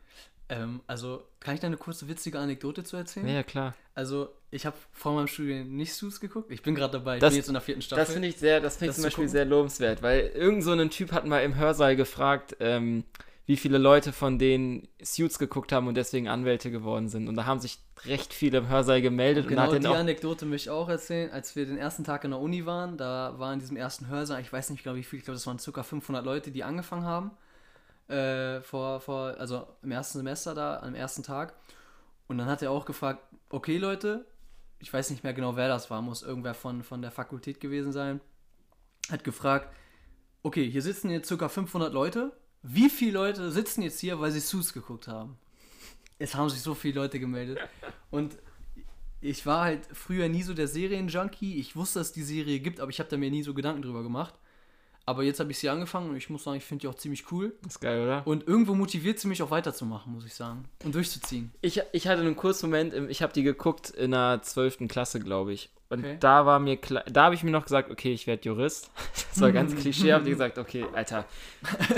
[0.50, 3.28] Ähm, also, kann ich da eine kurze witzige Anekdote zu erzählen?
[3.28, 3.76] Ja, klar.
[3.94, 6.52] Also, ich habe vor meinem Studium nicht Suits geguckt.
[6.52, 8.04] Ich bin gerade dabei, ich Das- bin jetzt in der vierten Staffel.
[8.04, 9.32] Das finde ich sehr, das finde ich zum zu Beispiel gucken?
[9.32, 13.04] sehr lobenswert, weil irgend so ein Typ hat mal im Hörsaal gefragt, ähm,
[13.46, 17.28] wie viele Leute von denen Suits geguckt haben und deswegen Anwälte geworden sind.
[17.28, 19.88] Und da haben sich recht viele im Hörsaal gemeldet und Genau hat die.
[19.88, 21.32] Anekdote möchte ich auch erzählen.
[21.32, 24.40] Als wir den ersten Tag in der Uni waren, da war in diesem ersten Hörsaal,
[24.42, 25.84] ich weiß nicht genau wie viel, ich glaube, das waren ca.
[25.84, 27.32] 500 Leute, die angefangen haben.
[28.10, 31.54] Äh, vor, vor, also im ersten Semester da, am ersten Tag.
[32.28, 34.26] Und dann hat er auch gefragt, okay Leute,
[34.80, 37.92] ich weiß nicht mehr genau, wer das war, muss irgendwer von, von der Fakultät gewesen
[37.92, 38.20] sein,
[39.12, 39.74] hat gefragt,
[40.42, 41.50] okay, hier sitzen jetzt ca.
[41.50, 42.32] 500 Leute.
[42.64, 45.38] Wie viele Leute sitzen jetzt hier, weil sie Suits geguckt haben?
[46.18, 47.60] Es haben sich so viele Leute gemeldet.
[48.10, 48.38] Und
[49.22, 51.60] ich war halt früher nie so der Serienjunkie.
[51.60, 53.82] Ich wusste, dass es die Serie gibt, aber ich habe da mir nie so Gedanken
[53.82, 54.34] drüber gemacht.
[55.10, 57.32] Aber jetzt habe ich sie angefangen und ich muss sagen, ich finde die auch ziemlich
[57.32, 57.56] cool.
[57.66, 58.28] ist geil, oder?
[58.28, 60.66] Und irgendwo motiviert sie mich auch weiterzumachen, muss ich sagen.
[60.84, 61.52] Und durchzuziehen.
[61.62, 64.88] Ich, ich hatte einen kurzen Moment, im- ich habe die geguckt in der 12.
[64.88, 65.72] Klasse, glaube ich.
[65.90, 66.18] Und Okay.
[66.20, 68.92] da war mir klar, da habe ich mir noch gesagt, okay, ich werde Jurist.
[69.32, 71.26] Das war ganz klischee, habe ich gesagt, okay, Alter,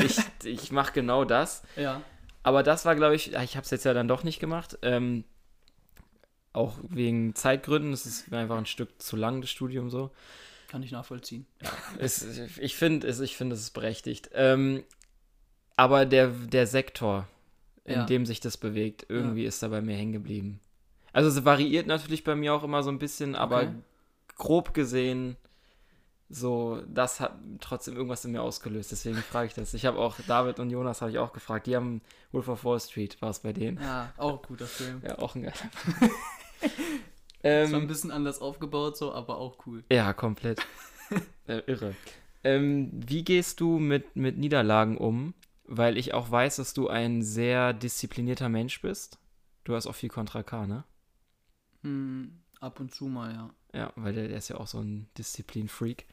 [0.01, 1.63] ich, ich mache genau das.
[1.75, 2.01] Ja.
[2.43, 4.77] Aber das war, glaube ich, ich habe es jetzt ja dann doch nicht gemacht.
[4.83, 5.25] Ähm,
[6.53, 7.91] auch wegen Zeitgründen.
[7.93, 10.11] Es ist mir einfach ein Stück zu lang, das Studium so.
[10.71, 11.45] Kann ich nachvollziehen.
[11.99, 12.23] Es,
[12.57, 14.29] ich finde, es, ich finde, es ist berechtigt.
[14.33, 14.85] Ähm,
[15.75, 17.27] aber der, der Sektor,
[17.83, 18.05] in Ja.
[18.05, 20.61] dem sich das bewegt, irgendwie ist da bei mir hängen geblieben.
[21.11, 23.71] Also es variiert natürlich bei mir auch immer so ein bisschen, aber Okay.
[24.37, 25.35] grob gesehen,
[26.29, 28.93] so, das hat trotzdem irgendwas in mir ausgelöst.
[28.93, 29.73] Deswegen frage ich das.
[29.73, 31.67] Ich habe auch, David und Jonas habe ich auch gefragt.
[31.67, 31.99] Die haben
[32.31, 33.77] Wolf of Wall Street, war es bei denen.
[33.81, 35.01] Ja, auch ein guter Film.
[35.05, 35.55] Ja, auch ein geiler.
[37.43, 39.83] Ist zwar ein ähm, bisschen anders aufgebaut, so, aber auch cool.
[39.91, 40.61] ja, komplett.
[41.47, 41.95] äh, irre.
[42.43, 45.33] Ähm, wie gehst du mit, mit Niederlagen um?
[45.65, 49.19] Weil ich auch weiß, dass du ein sehr disziplinierter Mensch bist.
[49.63, 50.83] Du hast auch viel Kontra K, ne?
[51.83, 53.49] Hm, ab und zu mal, ja.
[53.73, 56.05] Ja, weil der, der ist ja auch so ein Disziplin-Freak.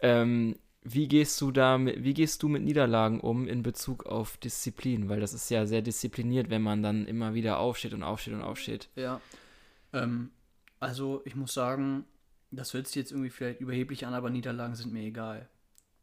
[0.00, 4.38] Ähm, wie gehst du da mit, wie gehst du mit Niederlagen um in Bezug auf
[4.38, 5.08] Disziplin?
[5.08, 8.42] Weil das ist ja sehr diszipliniert, wenn man dann immer wieder aufsteht und aufsteht und
[8.42, 8.88] aufsteht.
[8.96, 9.20] Ja.
[9.92, 10.30] Ähm,
[10.80, 12.06] also ich muss sagen,
[12.50, 15.48] das hört sich jetzt irgendwie vielleicht überheblich an, aber Niederlagen sind mir egal.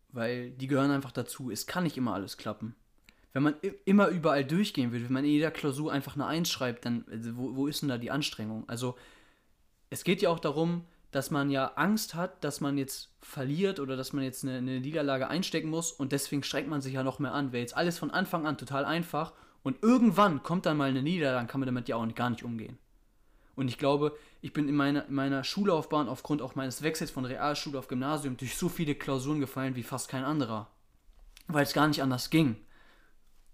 [0.09, 1.51] Weil die gehören einfach dazu.
[1.51, 2.75] Es kann nicht immer alles klappen.
[3.33, 6.85] Wenn man immer überall durchgehen will, wenn man in jeder Klausur einfach eine Eins schreibt,
[6.85, 8.67] dann also wo, wo ist denn da die Anstrengung?
[8.69, 8.95] Also
[9.89, 13.95] es geht ja auch darum, dass man ja Angst hat, dass man jetzt verliert oder
[13.95, 17.19] dass man jetzt eine, eine Niederlage einstecken muss und deswegen strengt man sich ja noch
[17.19, 17.51] mehr an.
[17.51, 21.37] Wäre jetzt alles von Anfang an total einfach und irgendwann kommt dann mal eine Niederlage,
[21.37, 22.77] dann kann man damit ja auch gar nicht umgehen.
[23.57, 27.25] Und ich glaube, ich bin in meiner, in meiner Schullaufbahn aufgrund auch meines Wechsels von
[27.25, 30.69] Realschule auf Gymnasium durch so viele Klausuren gefallen wie fast kein anderer.
[31.47, 32.57] weil es gar nicht anders ging.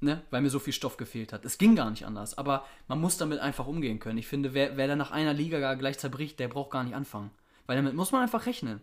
[0.02, 0.22] Ne?
[0.30, 1.46] Weil mir so viel Stoff gefehlt hat.
[1.46, 2.38] Es ging gar nicht anders.
[2.38, 4.18] Aber man muss damit einfach umgehen können.
[4.18, 7.32] Ich finde, wer, wer dann nach einer Liga gleich zerbricht, der braucht gar nicht anfangen.
[7.66, 8.82] Weil damit muss man einfach rechnen.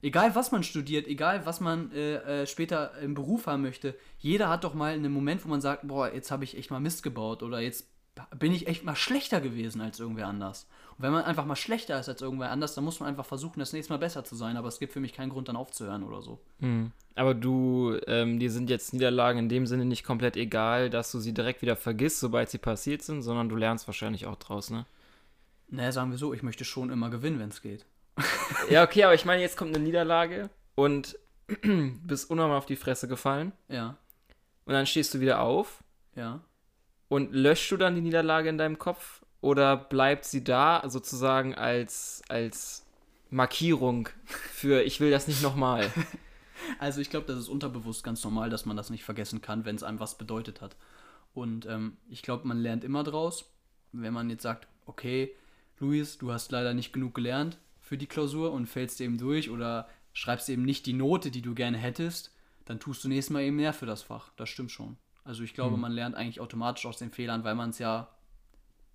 [0.00, 4.48] Egal was man studiert, egal was man äh, äh, später im Beruf haben möchte, jeder
[4.48, 7.02] hat doch mal einen Moment, wo man sagt, boah, jetzt habe ich echt mal Mist
[7.02, 7.86] gebaut oder jetzt
[8.38, 10.68] bin ich echt mal schlechter gewesen als irgendwer anders.
[10.96, 13.58] Und wenn man einfach mal schlechter ist als irgendwer anders, dann muss man einfach versuchen,
[13.58, 14.56] das nächste Mal besser zu sein.
[14.56, 16.38] Aber es gibt für mich keinen Grund, dann aufzuhören oder so.
[16.60, 16.92] Mhm.
[17.16, 21.18] Aber du, ähm, dir sind jetzt Niederlagen in dem Sinne nicht komplett egal, dass du
[21.18, 24.86] sie direkt wieder vergisst, sobald sie passiert sind, sondern du lernst wahrscheinlich auch draus, ne?
[25.68, 27.86] Naja, sagen wir so, ich möchte schon immer gewinnen, wenn es geht.
[28.70, 31.18] ja, okay, aber ich meine, jetzt kommt eine Niederlage und
[32.04, 33.52] bist unnormal auf die Fresse gefallen.
[33.68, 33.96] Ja.
[34.66, 35.82] Und dann stehst du wieder auf.
[36.14, 36.40] Ja.
[37.14, 42.22] Und löschst du dann die Niederlage in deinem Kopf oder bleibt sie da sozusagen als,
[42.28, 42.84] als
[43.30, 45.92] Markierung für ich will das nicht nochmal?
[46.78, 49.76] Also ich glaube, das ist unterbewusst ganz normal, dass man das nicht vergessen kann, wenn
[49.76, 50.76] es einem was bedeutet hat.
[51.34, 53.52] Und ähm, ich glaube, man lernt immer draus.
[53.92, 55.34] Wenn man jetzt sagt, okay,
[55.78, 59.88] Luis, du hast leider nicht genug gelernt für die Klausur und fällst eben durch oder
[60.14, 63.56] schreibst eben nicht die Note, die du gerne hättest, dann tust du nächstes Mal eben
[63.56, 64.32] mehr für das Fach.
[64.36, 64.96] Das stimmt schon.
[65.24, 65.82] Also ich glaube, mhm.
[65.82, 68.08] man lernt eigentlich automatisch aus den Fehlern, weil man es ja,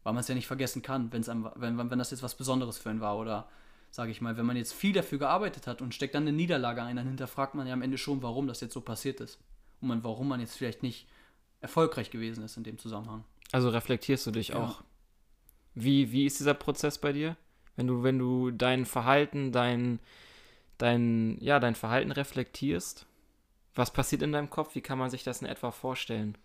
[0.04, 2.78] weil man es ja nicht vergessen kann, wenn's einem, wenn, wenn das jetzt was Besonderes
[2.78, 3.50] für einen war oder
[3.92, 6.84] sage ich mal, wenn man jetzt viel dafür gearbeitet hat und steckt dann eine Niederlage
[6.84, 9.40] ein, dann hinterfragt man ja am Ende schon, warum das jetzt so passiert ist
[9.82, 11.08] und man, warum man jetzt vielleicht nicht
[11.62, 13.26] erfolgreich gewesen ist in dem Zusammenhang.
[13.52, 14.58] Also reflektierst du dich ja.
[14.58, 14.84] auch.
[15.74, 17.36] Wie, wie ist dieser Prozess bei dir?
[17.76, 20.00] Wenn du, wenn du dein Verhalten, dein,
[20.78, 23.08] dein, ja, dein Verhalten reflektierst,
[23.76, 24.76] was passiert in deinem Kopf?
[24.76, 26.38] Wie kann man sich das in etwa vorstellen?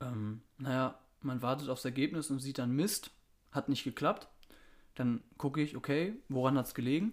[0.00, 3.10] Ähm, naja, man wartet aufs Ergebnis und sieht dann Mist,
[3.50, 4.28] hat nicht geklappt.
[4.94, 7.12] Dann gucke ich, okay, woran hat es gelegen?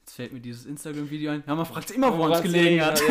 [0.00, 1.44] Jetzt fällt mir dieses Instagram-Video ein.
[1.46, 3.00] Ja, man fragt immer, woran es gelegen hat.
[3.00, 3.06] Ja.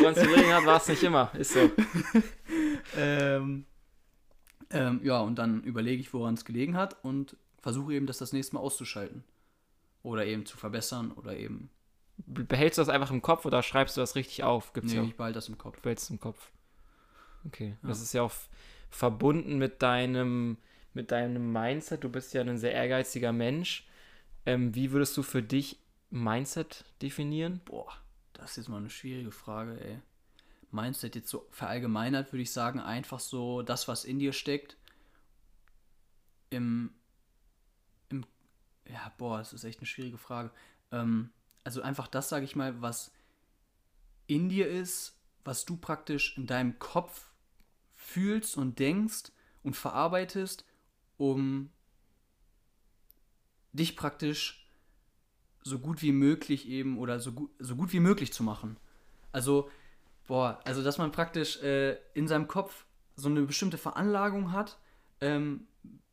[0.00, 1.30] woran es gelegen hat, war es nicht immer.
[1.34, 1.60] Ist so.
[2.96, 3.64] ähm,
[4.70, 8.32] ähm, ja, und dann überlege ich, woran es gelegen hat und versuche eben, das das
[8.32, 9.24] nächste Mal auszuschalten.
[10.02, 11.70] Oder eben zu verbessern oder eben
[12.26, 14.72] behältst du das einfach im Kopf oder schreibst du das richtig auf?
[14.72, 15.80] Gibt's nee, ja ich behalte das im Kopf.
[15.80, 16.50] Behältst im Kopf.
[17.46, 17.76] Okay.
[17.82, 17.88] Ja.
[17.88, 18.32] Das ist ja auch
[18.90, 20.58] verbunden mit deinem,
[20.94, 22.04] mit deinem Mindset.
[22.04, 23.86] Du bist ja ein sehr ehrgeiziger Mensch.
[24.46, 25.78] Ähm, wie würdest du für dich
[26.10, 27.60] Mindset definieren?
[27.64, 27.92] Boah,
[28.32, 30.00] das ist jetzt mal eine schwierige Frage, ey.
[30.72, 34.76] Mindset jetzt so verallgemeinert würde ich sagen, einfach so das, was in dir steckt.
[36.50, 36.92] Im,
[38.08, 38.24] im,
[38.88, 40.50] ja, boah, das ist echt eine schwierige Frage.
[40.92, 41.30] Ähm,
[41.64, 43.12] also einfach das, sage ich mal, was
[44.26, 47.30] in dir ist, was du praktisch in deinem Kopf
[47.94, 50.64] fühlst und denkst und verarbeitest,
[51.16, 51.70] um
[53.72, 54.68] dich praktisch
[55.62, 58.76] so gut wie möglich eben oder so gut, so gut wie möglich zu machen.
[59.32, 59.70] Also,
[60.26, 64.78] boah, also dass man praktisch äh, in seinem Kopf so eine bestimmte Veranlagung hat,
[65.20, 65.66] ähm,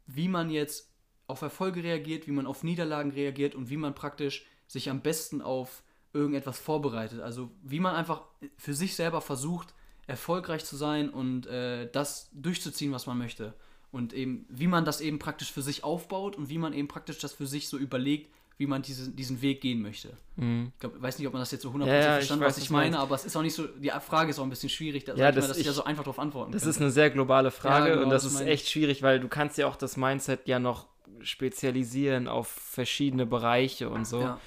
[0.06, 0.92] wie man jetzt
[1.28, 5.42] auf Erfolge reagiert, wie man auf Niederlagen reagiert und wie man praktisch sich am besten
[5.42, 7.22] auf irgendetwas vorbereitet.
[7.22, 8.22] Also wie man einfach
[8.58, 9.74] für sich selber versucht,
[10.08, 13.54] erfolgreich zu sein und äh, das durchzuziehen, was man möchte.
[13.92, 17.20] Und eben, wie man das eben praktisch für sich aufbaut und wie man eben praktisch
[17.20, 20.10] das für sich so überlegt, wie man diese, diesen Weg gehen möchte.
[20.36, 20.72] Mhm.
[20.74, 22.70] Ich glaub, weiß nicht, ob man das jetzt so 100% ja, verstanden hat, was ich
[22.70, 25.14] meine, aber es ist auch nicht so, die Frage ist auch ein bisschen schwierig, da,
[25.14, 26.76] ja, das, mal, dass ich, ich ja so einfach darauf antworten Das könnte.
[26.76, 29.28] ist eine sehr globale Frage ja, genau, und das, das ist echt schwierig, weil du
[29.28, 30.88] kannst ja auch das Mindset ja noch
[31.22, 34.22] spezialisieren auf verschiedene Bereiche und so.
[34.22, 34.40] Ja.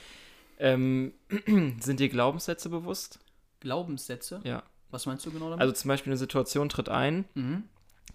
[0.59, 1.13] Ähm,
[1.81, 3.19] sind dir Glaubenssätze bewusst?
[3.61, 4.41] Glaubenssätze?
[4.45, 4.63] Ja.
[4.91, 5.61] Was meinst du genau damit?
[5.61, 7.65] Also zum Beispiel eine Situation tritt ein, mhm.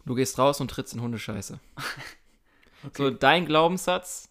[0.05, 1.59] du gehst raus und trittst in Hundescheiße.
[2.85, 2.91] okay.
[2.97, 4.29] So, dein Glaubenssatz,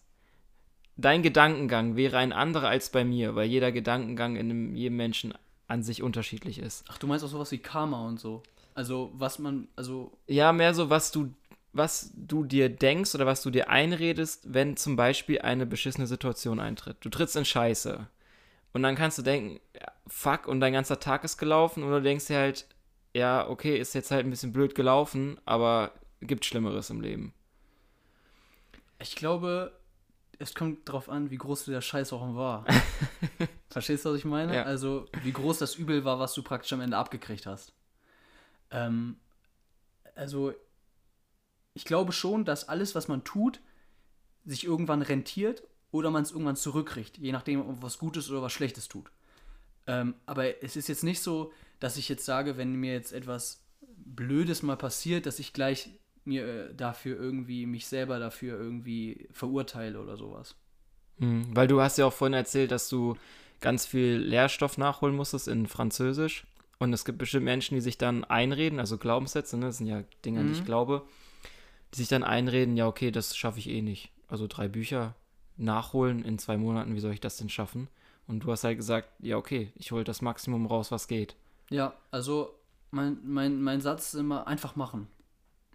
[0.95, 5.33] dein Gedankengang wäre ein anderer als bei mir, weil jeder Gedankengang in einem, jedem Menschen
[5.67, 6.85] an sich unterschiedlich ist.
[6.87, 8.43] Ach, du meinst auch sowas wie Karma und so?
[8.75, 10.11] Also, was man, also.
[10.27, 11.33] Ja, mehr so, was du
[11.75, 16.59] was du dir denkst oder was du dir einredest, wenn zum Beispiel eine beschissene Situation
[16.59, 16.97] eintritt.
[17.01, 18.07] Du trittst in Scheiße.
[18.71, 19.59] Und dann kannst du denken,
[20.07, 21.83] fuck, und dein ganzer Tag ist gelaufen.
[21.83, 22.65] Und du denkst dir halt,
[23.13, 27.33] ja, okay, ist jetzt halt ein bisschen blöd gelaufen, aber gibt Schlimmeres im Leben.
[28.99, 29.77] Ich glaube,
[30.39, 32.65] es kommt darauf an, wie groß der Scheiß auch war.
[33.69, 34.55] Verstehst du, was ich meine?
[34.55, 34.63] Ja.
[34.63, 37.73] Also, wie groß das Übel war, was du praktisch am Ende abgekriegt hast.
[38.71, 39.17] Ähm,
[40.15, 40.53] also,
[41.75, 43.59] ich glaube schon, dass alles, was man tut,
[44.45, 48.41] sich irgendwann rentiert oder man es irgendwann zurückkriegt, je nachdem, ob man was Gutes oder
[48.41, 49.11] was Schlechtes tut.
[49.87, 53.61] Ähm, aber es ist jetzt nicht so, dass ich jetzt sage, wenn mir jetzt etwas
[53.97, 55.89] Blödes mal passiert, dass ich gleich
[56.23, 60.55] mir äh, dafür irgendwie, mich selber dafür irgendwie verurteile oder sowas.
[61.17, 63.15] Mhm, weil du hast ja auch vorhin erzählt, dass du
[63.61, 66.45] ganz viel Lehrstoff nachholen musstest in Französisch.
[66.77, 70.03] Und es gibt bestimmt Menschen, die sich dann einreden, also Glaubenssätze, ne, das sind ja
[70.25, 70.65] Dinge, an die ich Mhm.
[70.65, 71.03] glaube,
[71.95, 74.11] die sich dann einreden, ja, okay, das schaffe ich eh nicht.
[74.27, 75.15] Also drei Bücher
[75.55, 77.87] nachholen in zwei Monaten, wie soll ich das denn schaffen?
[78.27, 81.35] Und du hast halt gesagt, ja, okay, ich hole das Maximum raus, was geht.
[81.69, 82.53] Ja, also
[82.91, 85.07] mein, mein, mein Satz ist immer einfach machen.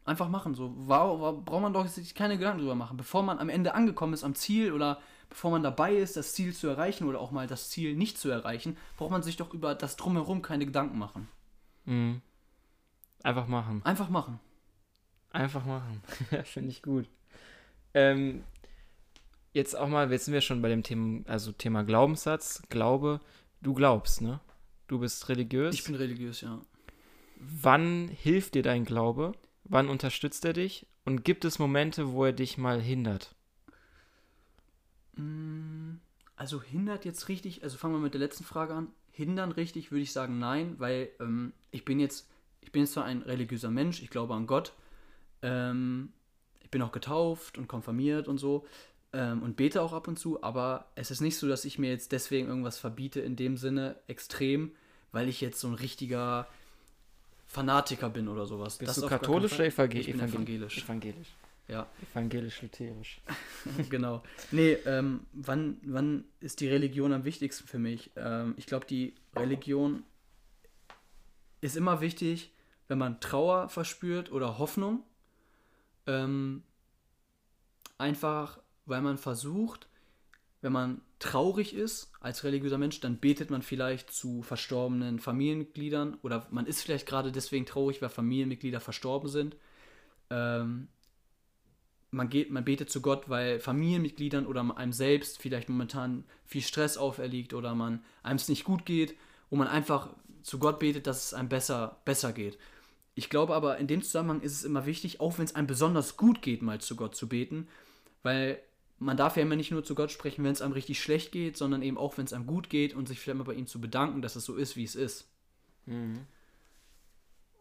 [0.04, 0.54] Einfach machen.
[0.54, 2.96] So, warum, warum braucht man doch sich keine Gedanken drüber machen.
[2.96, 6.52] Bevor man am Ende angekommen ist am Ziel oder bevor man dabei ist, das Ziel
[6.52, 9.74] zu erreichen oder auch mal das Ziel nicht zu erreichen, braucht man sich doch über
[9.74, 11.28] das Drumherum keine Gedanken machen.
[11.84, 12.20] Mhm.
[13.22, 13.82] Einfach machen.
[13.84, 14.40] Einfach machen.
[15.30, 16.02] Einfach machen.
[16.44, 17.08] Finde ich gut.
[17.94, 18.44] Ähm,
[19.52, 23.20] jetzt auch mal, jetzt sind wir schon bei dem Thema, also Thema Glaubenssatz, Glaube.
[23.60, 24.40] Du glaubst, ne?
[24.88, 25.74] Du bist religiös.
[25.74, 26.60] Ich bin religiös, ja.
[27.36, 29.32] Wann hilft dir dein Glaube?
[29.64, 30.86] Wann unterstützt er dich?
[31.04, 33.34] Und gibt es Momente, wo er dich mal hindert?
[35.16, 35.96] Mm,
[36.36, 38.88] Also hindert jetzt richtig, also fangen wir mit der letzten Frage an.
[39.12, 42.28] Hindern richtig würde ich sagen nein, weil ähm, ich bin jetzt,
[42.62, 44.72] ich bin jetzt zwar ein religiöser Mensch, ich glaube an Gott,
[45.42, 46.12] ähm,
[46.60, 48.66] ich bin auch getauft und konfirmiert und so
[49.12, 51.90] ähm, und bete auch ab und zu, aber es ist nicht so, dass ich mir
[51.90, 54.72] jetzt deswegen irgendwas verbiete in dem Sinne extrem,
[55.12, 56.46] weil ich jetzt so ein richtiger
[57.46, 58.78] Fanatiker bin oder sowas.
[58.78, 60.84] Bist Das du katholisch oder evangel Ich bin evangel- evangelisch.
[60.84, 61.28] Evangelisch.
[61.66, 61.86] Ja.
[62.12, 63.20] Evangelisch-lutherisch.
[63.90, 64.22] genau.
[64.52, 68.10] Nee, ähm, wann, wann ist die Religion am wichtigsten für mich?
[68.16, 70.02] Ähm, ich glaube, die Religion
[71.60, 72.52] ist immer wichtig,
[72.88, 75.02] wenn man Trauer verspürt oder Hoffnung.
[76.10, 76.64] Ähm,
[77.98, 79.88] einfach, weil man versucht,
[80.60, 86.46] wenn man traurig ist als religiöser Mensch, dann betet man vielleicht zu verstorbenen Familienmitgliedern oder
[86.50, 89.56] man ist vielleicht gerade deswegen traurig, weil Familienmitglieder verstorben sind.
[90.30, 90.88] Ähm,
[92.10, 96.98] man, geht, man betet zu Gott, weil Familienmitgliedern oder einem selbst vielleicht momentan viel Stress
[96.98, 99.14] auferliegt oder man einem es nicht gut geht
[99.48, 100.10] und man einfach
[100.42, 102.58] zu Gott betet, dass es einem besser, besser geht.
[103.20, 106.16] Ich glaube aber, in dem Zusammenhang ist es immer wichtig, auch wenn es einem besonders
[106.16, 107.68] gut geht, mal zu Gott zu beten,
[108.22, 108.58] weil
[108.98, 111.58] man darf ja immer nicht nur zu Gott sprechen, wenn es einem richtig schlecht geht,
[111.58, 113.78] sondern eben auch, wenn es einem gut geht und sich vielleicht mal bei ihm zu
[113.78, 115.28] bedanken, dass es so ist, wie es ist.
[115.84, 116.20] Mhm.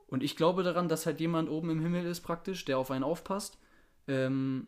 [0.08, 3.04] Und ich glaube daran, dass halt jemand oben im Himmel ist praktisch, der auf einen
[3.04, 3.58] aufpasst.
[4.08, 4.66] Ähm,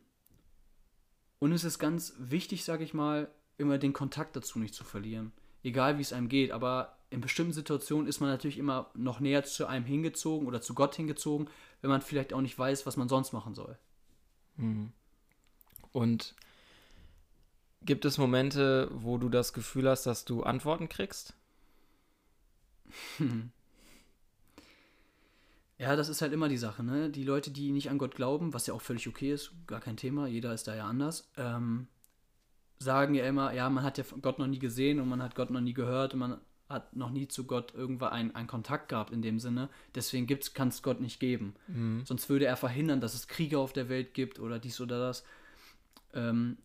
[1.40, 5.32] und es ist ganz wichtig, sage ich mal, immer den Kontakt dazu nicht zu verlieren.
[5.64, 9.44] Egal wie es einem geht, aber in bestimmten Situationen ist man natürlich immer noch näher
[9.44, 11.50] zu einem hingezogen oder zu Gott hingezogen,
[11.82, 13.78] wenn man vielleicht auch nicht weiß, was man sonst machen soll.
[14.56, 14.94] Mhm.
[15.92, 16.34] Und
[17.82, 21.36] gibt es Momente, wo du das Gefühl hast, dass du Antworten kriegst?
[25.78, 27.10] Ja, das ist halt immer die Sache, ne?
[27.10, 29.98] Die Leute, die nicht an Gott glauben, was ja auch völlig okay ist, gar kein
[29.98, 31.88] Thema, jeder ist da ja anders, ähm,
[32.78, 35.50] sagen ja immer, ja, man hat ja Gott noch nie gesehen und man hat Gott
[35.50, 36.40] noch nie gehört und man
[36.72, 39.70] hat noch nie zu Gott irgendwann einen, einen Kontakt gehabt in dem Sinne.
[39.96, 41.56] Deswegen kann es Gott nicht geben.
[41.68, 42.06] Mhm.
[42.06, 45.24] Sonst würde er verhindern, dass es Kriege auf der Welt gibt oder dies oder das.
[46.14, 46.58] Ähm,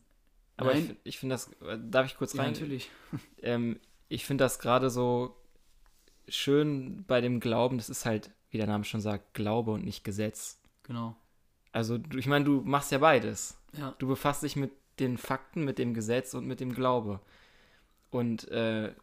[0.56, 2.52] Aber nein, ich, ich finde das, äh, darf ich kurz ja, rein?
[2.52, 2.90] natürlich.
[3.42, 5.36] ähm, ich finde das gerade so
[6.28, 10.04] schön bei dem Glauben, das ist halt, wie der Name schon sagt, Glaube und nicht
[10.04, 10.60] Gesetz.
[10.82, 11.16] Genau.
[11.72, 13.58] Also, du, ich meine, du machst ja beides.
[13.76, 13.94] Ja.
[13.98, 17.20] Du befasst dich mit den Fakten, mit dem Gesetz und mit dem Glaube.
[18.10, 18.94] Und äh,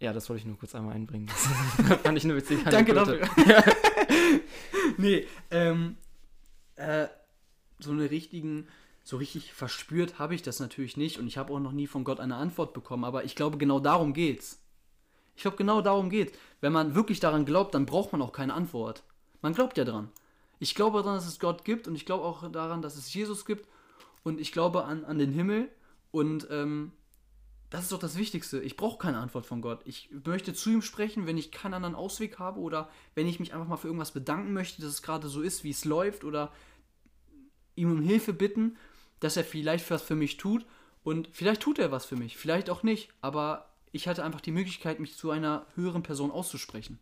[0.00, 1.26] ja, das wollte ich nur kurz einmal einbringen.
[1.26, 3.20] Das fand ich eine witzige Danke dafür.
[4.96, 5.96] nee, ähm,
[6.76, 7.06] äh,
[7.78, 8.66] so eine richtigen,
[9.04, 12.04] so richtig verspürt habe ich das natürlich nicht und ich habe auch noch nie von
[12.04, 14.58] Gott eine Antwort bekommen, aber ich glaube, genau darum geht's.
[15.36, 16.36] Ich glaube, genau darum geht's.
[16.62, 19.02] Wenn man wirklich daran glaubt, dann braucht man auch keine Antwort.
[19.42, 20.10] Man glaubt ja dran.
[20.58, 23.44] Ich glaube daran, dass es Gott gibt und ich glaube auch daran, dass es Jesus
[23.44, 23.68] gibt
[24.22, 25.68] und ich glaube an, an den Himmel
[26.10, 26.92] und ähm,
[27.70, 28.60] das ist doch das Wichtigste.
[28.60, 29.80] Ich brauche keine Antwort von Gott.
[29.84, 33.54] Ich möchte zu ihm sprechen, wenn ich keinen anderen Ausweg habe oder wenn ich mich
[33.54, 36.52] einfach mal für irgendwas bedanken möchte, dass es gerade so ist, wie es läuft oder
[37.76, 38.76] ihm um Hilfe bitten,
[39.20, 40.66] dass er vielleicht was für mich tut
[41.04, 44.52] und vielleicht tut er was für mich, vielleicht auch nicht, aber ich hatte einfach die
[44.52, 46.98] Möglichkeit, mich zu einer höheren Person auszusprechen.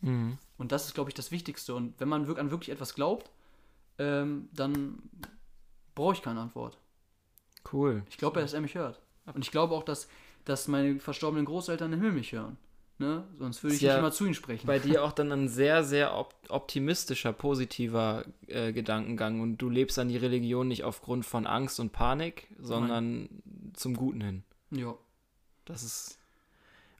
[0.00, 0.38] Mhm.
[0.58, 1.74] Und das ist, glaube ich, das Wichtigste.
[1.74, 3.30] Und wenn man an wirklich etwas glaubt,
[3.98, 5.02] ähm, dann
[5.94, 6.78] brauche ich keine Antwort.
[7.72, 8.02] Cool.
[8.08, 9.00] Ich glaube, dass er mich hört.
[9.32, 10.08] Und ich glaube auch, dass,
[10.44, 12.56] dass meine verstorbenen Großeltern im Himmel mich hören.
[12.98, 13.24] Ne?
[13.38, 14.66] Sonst würde ich ja nicht immer zu ihnen sprechen.
[14.66, 19.98] Bei dir auch dann ein sehr, sehr op optimistischer, positiver äh, Gedankengang und du lebst
[19.98, 23.28] an die Religion nicht aufgrund von Angst und Panik, sondern
[23.72, 24.44] zum Guten hin.
[24.70, 24.94] ja.
[25.64, 26.18] Das ist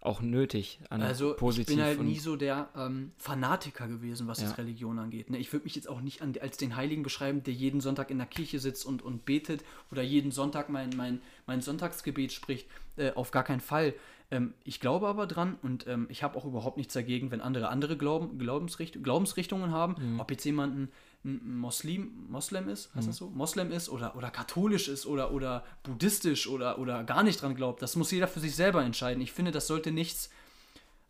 [0.04, 4.40] auch nötig an Also positiv ich bin halt nie so der ähm, Fanatiker gewesen, was
[4.40, 4.48] Ja.
[4.48, 5.30] jetzt Religion angeht.
[5.30, 5.38] Ne?
[5.38, 8.18] Ich würde mich jetzt auch nicht an, als den Heiligen beschreiben, der jeden Sonntag in
[8.18, 12.68] der Kirche sitzt und, und betet oder jeden Sonntag mein, mein, mein Sonntagsgebet spricht.
[12.96, 13.94] Äh, auf gar keinen Fall.
[14.30, 17.68] Ähm, ich glaube aber dran und ähm, ich habe auch überhaupt nichts dagegen, wenn andere
[17.68, 19.96] andere Glauben, Glaubensricht, Glaubensrichtungen haben.
[19.98, 20.20] Mhm.
[20.20, 20.90] Ob jetzt jemand
[21.24, 23.28] ein, Muslim, Moslem ist, heißt das so?
[23.30, 27.80] Moslem ist oder, oder katholisch ist oder, oder buddhistisch oder, oder gar nicht dran glaubt.
[27.82, 29.22] Das muss jeder für sich selber entscheiden.
[29.22, 30.30] Ich finde, das sollte nichts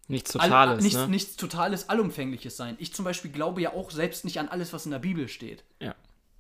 [0.07, 1.09] nichts all- Totales, nichts, ne?
[1.09, 2.77] nichts totales, allumfängliches sein.
[2.79, 5.65] Ich zum Beispiel glaube ja auch selbst nicht an alles, was in der Bibel steht.
[5.81, 5.95] Ja.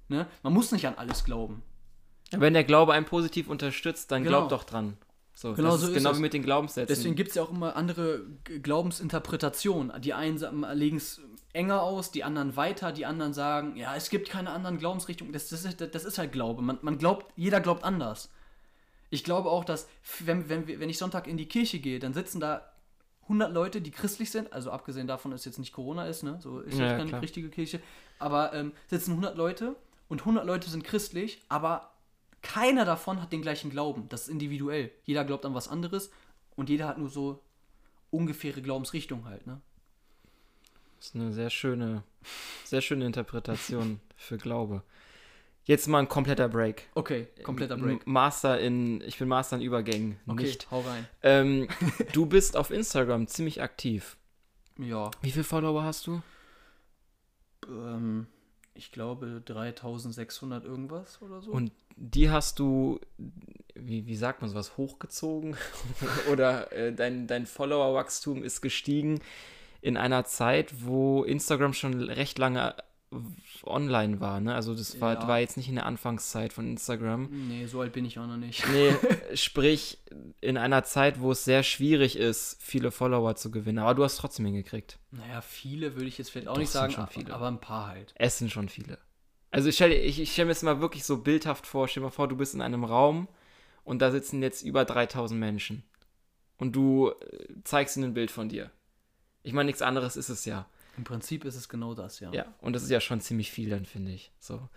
[0.08, 0.26] Ne?
[0.42, 1.62] Man muss nicht an alles glauben.
[2.30, 4.40] Wenn der Glaube einen positiv unterstützt, dann Genau.
[4.40, 4.96] glaub doch dran.
[5.34, 6.18] So, Genau das so ist genau es.
[6.18, 6.94] wie mit den Glaubenssätzen.
[6.94, 10.00] Deswegen gibt es ja auch immer andere Glaubensinterpretationen.
[10.00, 10.38] Die einen
[10.74, 11.20] legen es
[11.52, 15.32] enger aus, die anderen weiter, die anderen sagen, ja, es gibt keine anderen Glaubensrichtungen.
[15.32, 16.62] Das, das, ist, das ist halt Glaube.
[16.62, 18.30] Man, man glaubt, jeder glaubt anders.
[19.10, 19.88] Ich glaube auch, dass,
[20.20, 22.72] wenn, wenn, wenn ich Sonntag in die Kirche gehe, dann sitzen da
[23.22, 26.38] 100 Leute, die christlich sind, also abgesehen davon, dass jetzt nicht Corona ist, ne?
[26.40, 27.22] so ist ja, keine klar.
[27.22, 27.80] richtige Kirche,
[28.18, 29.76] aber ähm, sitzen 100 Leute
[30.08, 31.93] und 100 Leute sind christlich, aber
[32.44, 34.08] keiner davon hat den gleichen Glauben.
[34.08, 34.92] Das ist individuell.
[35.04, 36.12] Jeder glaubt an was anderes
[36.54, 37.42] und jeder hat nur so
[38.10, 39.60] ungefähre Glaubensrichtung halt, ne?
[40.98, 42.02] Das ist eine sehr schöne,
[42.64, 44.82] sehr schöne Interpretation für Glaube.
[45.64, 46.88] Jetzt mal ein kompletter Break.
[46.94, 48.06] Okay, kompletter Break.
[48.06, 50.70] Master in, ich bin Master in Übergängen, Okay, nicht.
[50.70, 51.06] hau rein.
[51.22, 51.68] Ähm,
[52.12, 54.16] du bist auf Instagram ziemlich aktiv.
[54.78, 56.22] Ja, Wie viele Follower hast du?
[57.68, 58.26] ähm,
[58.74, 61.52] ich glaube 3600 irgendwas oder so.
[61.52, 63.00] Und die hast du,
[63.74, 65.56] wie, wie sagt man sowas, hochgezogen?
[66.32, 69.20] Oder äh, dein, dein Follower-Wachstum ist gestiegen
[69.80, 72.74] in einer Zeit, wo Instagram schon recht lange
[73.64, 74.40] online war.
[74.40, 74.54] Ne?
[74.54, 75.28] Also das war, Ja.
[75.28, 77.28] war jetzt nicht in der Anfangszeit von Instagram.
[77.48, 78.64] nee, so alt bin ich auch noch nicht.
[78.68, 78.94] Nee,
[79.34, 79.98] sprich,
[80.40, 83.78] in einer Zeit, wo es sehr schwierig ist, viele Follower zu gewinnen.
[83.78, 84.98] Aber du hast trotzdem hingekriegt.
[85.10, 87.34] Naja, viele würde ich jetzt vielleicht auch Doch, nicht sind sagen, schon aber, viele.
[87.34, 88.14] aber ein paar halt.
[88.16, 88.98] Es sind schon viele.
[89.50, 91.86] Also ich stelle ich, ich stell mir das mal wirklich so bildhaft vor.
[91.88, 93.28] Stell dir mal vor, du bist in einem Raum
[93.84, 95.84] und da sitzen jetzt über 3000 Menschen.
[96.56, 98.70] Und du äh, zeigst ihnen ein Bild von dir.
[99.42, 100.66] Ich meine, nichts anderes ist es ja.
[100.96, 102.32] Im Prinzip ist es genau das, ja.
[102.32, 104.30] Ja, und das ist ja schon ziemlich viel dann, finde ich.
[104.38, 104.68] So.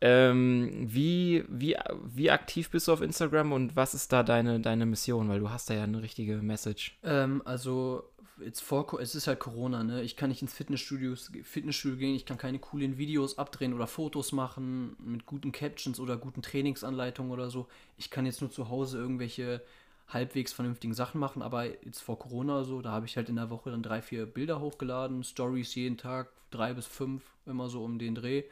[0.00, 4.84] Ähm, wie, wie, wie aktiv bist du auf Instagram und was ist da deine, deine
[4.84, 5.28] Mission?
[5.28, 6.98] Weil du hast da ja eine richtige Message.
[7.02, 8.04] Ähm, also
[8.44, 10.02] jetzt vor, es ist halt Corona, ne?
[10.02, 14.32] Ich kann nicht ins Fitnessstudios, Fitnessstudio gehen, ich kann keine coolen Videos abdrehen oder Fotos
[14.32, 17.66] machen mit guten Captions oder guten Trainingsanleitungen oder so.
[17.96, 19.62] Ich kann jetzt nur zu Hause irgendwelche
[20.08, 23.50] halbwegs vernünftigen Sachen machen, aber jetzt vor Corona so, da habe ich halt in der
[23.50, 27.98] Woche dann drei, vier Bilder hochgeladen, Stories jeden Tag, drei bis fünf, immer so um
[27.98, 28.44] den Dreh.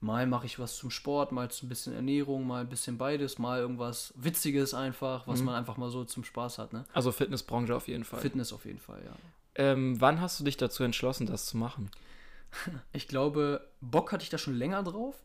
[0.00, 3.58] Mal mache ich was zum Sport, mal ein bisschen Ernährung, mal ein bisschen beides, mal
[3.58, 6.84] irgendwas Witziges einfach, was man einfach mal so zum Spaß hat, ne?
[6.92, 8.20] Also Fitnessbranche auf jeden Fall.
[8.20, 9.12] Fitness auf jeden Fall, ja.
[9.54, 11.90] ähm, wann hast du dich dazu entschlossen, das zu machen?
[12.92, 15.16] Ich glaube, Bock hatte ich da schon länger drauf.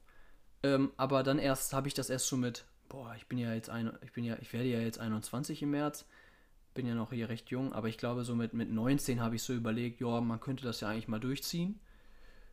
[0.64, 3.70] Ähm, aber dann erst habe ich das erst so mit, boah, ich bin ja jetzt
[3.70, 6.06] ein, ich bin ja, ich werde ja jetzt 21 im März,
[6.74, 9.44] bin ja noch hier recht jung, aber ich glaube, so mit, mit 19 habe ich
[9.44, 11.80] so überlegt, ja, man könnte das ja eigentlich mal durchziehen.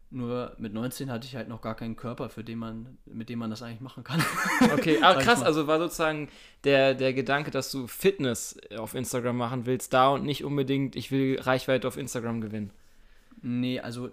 [0.08, 3.40] Nur mit 19 hatte ich halt noch gar keinen Körper, für den man, mit dem
[3.40, 4.22] man das eigentlich machen kann.
[4.72, 6.28] Okay, aber ich krass, also war sozusagen
[6.62, 11.10] der, der Gedanke, dass du Fitness auf Instagram machen willst, da und nicht unbedingt, ich
[11.10, 12.70] will Reichweite auf Instagram gewinnen.
[13.42, 14.10] Nee, also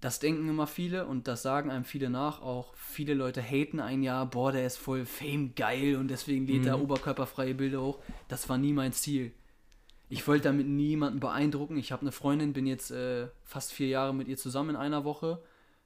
[0.00, 2.40] das denken immer viele und das sagen einem viele nach.
[2.40, 6.66] Auch viele Leute haten ein Jahr, boah, der ist voll Fame geil und deswegen lädt
[6.66, 7.98] er oberkörperfreie Bilder hoch.
[8.28, 9.32] Das war nie mein Ziel.
[10.08, 11.76] Ich wollte damit niemanden beeindrucken.
[11.76, 15.04] Ich habe eine Freundin, bin jetzt äh, fast vier Jahre mit ihr zusammen in einer
[15.04, 15.42] Woche.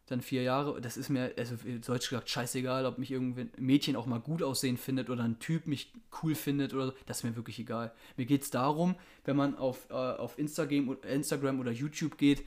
[0.06, 0.80] Dann vier Jahre.
[0.80, 4.42] Das ist mir, also in Deutsch gesagt, scheißegal, ob mich irgendein Mädchen auch mal gut
[4.42, 5.92] aussehen findet oder ein Typ mich
[6.22, 6.92] cool findet oder so.
[7.06, 7.92] Das ist mir wirklich egal.
[8.16, 8.94] Mir geht es darum,
[9.24, 12.44] wenn man auf, äh, auf Instagram, Instagram oder YouTube geht,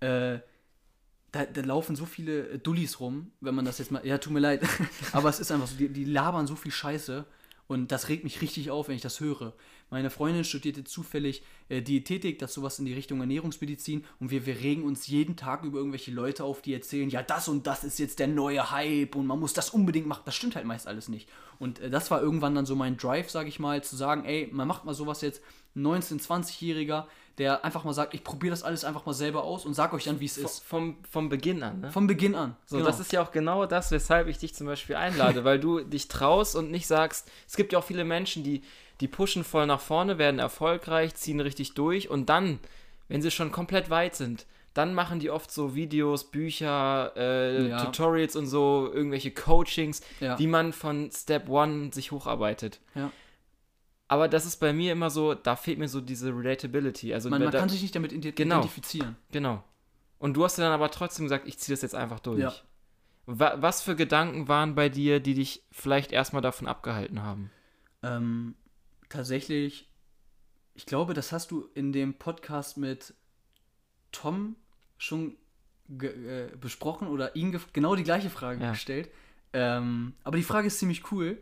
[0.00, 0.38] äh,
[1.32, 4.06] da, da laufen so viele äh, Dullis rum, wenn man das jetzt mal.
[4.06, 4.62] Ja, tut mir leid.
[5.12, 7.24] Aber es ist einfach so, die, die labern so viel Scheiße.
[7.68, 9.52] Und das regt mich richtig auf, wenn ich das höre.
[9.90, 14.04] Meine Freundin studierte zufällig äh, Diätetik, das sowas in die Richtung Ernährungsmedizin.
[14.20, 17.48] Und wir, wir regen uns jeden Tag über irgendwelche Leute auf, die erzählen, ja, das
[17.48, 20.22] und das ist jetzt der neue Hype und man muss das unbedingt machen.
[20.24, 21.28] Das stimmt halt meist alles nicht.
[21.58, 24.48] Und äh, das war irgendwann dann so mein Drive, sage ich mal, zu sagen, ey,
[24.52, 25.42] man macht mal sowas jetzt.
[25.74, 27.06] Ein 19-, 20-Jähriger,
[27.38, 30.04] der einfach mal sagt, ich probiere das alles einfach mal selber aus und sag euch
[30.04, 30.64] dann, wie es ist.
[30.64, 31.92] Vom, vom Beginn an, ne?
[31.92, 32.56] Von Beginn an.
[32.64, 35.80] So, das ist ja auch genau das, weshalb ich dich zum Beispiel einlade, weil du
[35.80, 38.62] dich traust und nicht sagst, es gibt ja auch viele Menschen, die,
[39.00, 42.58] die pushen voll nach vorne, werden erfolgreich, ziehen richtig durch und dann,
[43.08, 47.84] wenn sie schon komplett weit sind, dann machen die oft so Videos, Bücher, äh, Ja.
[47.84, 50.38] Tutorials und so, irgendwelche Coachings, Ja.
[50.38, 52.80] wie man von Step One sich hocharbeitet.
[52.94, 53.10] Ja.
[54.08, 57.12] Aber das ist bei mir immer so, da fehlt mir so diese Relatability.
[57.12, 58.58] Also Man, man da, kann sich nicht damit Genau.
[58.58, 59.16] identifizieren.
[59.32, 59.64] Genau.
[60.18, 62.40] Und du hast ja dann aber trotzdem gesagt, ich ziehe das jetzt einfach durch.
[62.40, 62.54] Ja.
[63.26, 67.50] Wa was für Gedanken waren bei dir, die dich vielleicht erstmal davon abgehalten haben?
[68.04, 68.54] Ähm,
[69.08, 69.90] tatsächlich,
[70.74, 73.12] ich glaube, das hast du in dem Podcast mit
[74.12, 74.54] Tom
[74.98, 75.36] schon
[76.00, 78.70] äh, besprochen oder ihn gef- genau die gleiche Frage Ja.
[78.70, 79.10] gestellt.
[79.52, 81.38] Ähm, aber die Frage ist ziemlich cool.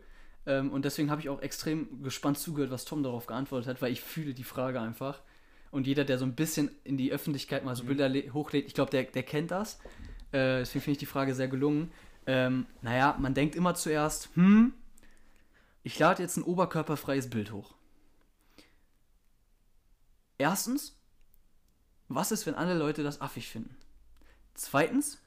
[0.47, 3.93] Ähm, und deswegen habe ich auch extrem gespannt zugehört, was Tom darauf geantwortet hat, weil
[3.93, 5.21] ich fühle die Frage einfach.
[5.71, 8.75] Und jeder, der so ein bisschen in die Öffentlichkeit mal so Bilder le- hochlädt, ich
[8.75, 9.81] glaube, der, der kennt das.
[10.31, 11.91] Äh, deswegen finde ich die Frage sehr gelungen.
[12.27, 14.73] Ähm, naja, man denkt immer zuerst, hm,
[15.83, 17.75] ich lade jetzt ein oberkörperfreies Bild hoch.
[20.39, 20.97] Erstens,
[22.09, 23.77] was ist, wenn alle Leute das affig finden?
[24.55, 25.19] Zweitens,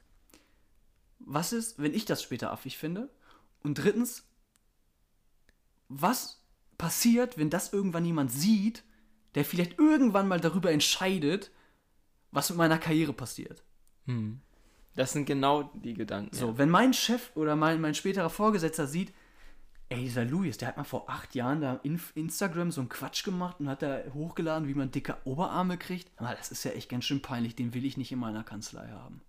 [1.18, 3.10] was ist, wenn ich das später affig finde?
[3.62, 4.27] Und drittens,
[5.88, 6.44] was
[6.76, 8.84] passiert, wenn das irgendwann jemand sieht,
[9.34, 11.50] der vielleicht irgendwann mal darüber entscheidet,
[12.30, 13.62] was mit meiner Karriere passiert?
[14.06, 14.40] Hm.
[14.94, 16.34] Das sind genau die Gedanken.
[16.34, 16.58] So, ja.
[16.58, 19.12] wenn mein Chef oder mein, mein späterer Vorgesetzter sieht,
[19.90, 23.24] ey, dieser Luis, der hat mal vor acht Jahren da in Instagram so einen Quatsch
[23.24, 26.10] gemacht und hat da hochgeladen, wie man dicke Oberarme kriegt.
[26.16, 28.88] Aber das ist ja echt ganz schön peinlich, den will ich nicht in meiner Kanzlei
[28.88, 29.22] haben.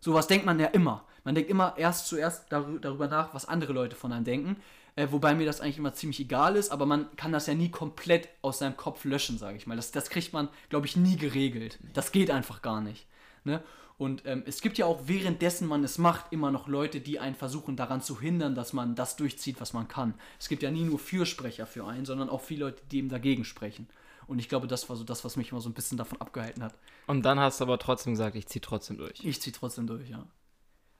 [0.00, 1.06] Sowas denkt man ja immer.
[1.24, 4.56] Man denkt immer erst zuerst darü- darüber nach, was andere Leute von einem denken.
[5.00, 7.70] Äh, wobei mir das eigentlich immer ziemlich egal ist, aber man kann das ja nie
[7.70, 9.74] komplett aus seinem Kopf löschen, sage ich mal.
[9.74, 11.78] Das, das kriegt man, glaube ich, nie geregelt.
[11.94, 13.06] Das geht einfach gar nicht.
[13.44, 13.62] Ne?
[13.96, 17.34] Und ähm, es gibt ja auch währenddessen man es macht, immer noch Leute, die einen
[17.34, 20.12] versuchen daran zu hindern, dass man das durchzieht, was man kann.
[20.38, 23.46] Es gibt ja nie nur Fürsprecher für einen, sondern auch viele Leute, die ihm dagegen
[23.46, 23.88] sprechen.
[24.26, 26.62] Und ich glaube, das war so das, was mich immer so ein bisschen davon abgehalten
[26.62, 26.74] hat.
[27.06, 29.24] Und dann hast du aber trotzdem gesagt, ich ziehe trotzdem durch.
[29.24, 30.26] Ich ziehe trotzdem durch, ja.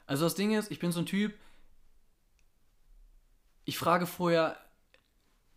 [0.06, 1.34] Also das Ding ist, ich bin so ein Typ,
[3.70, 4.56] ich frage vorher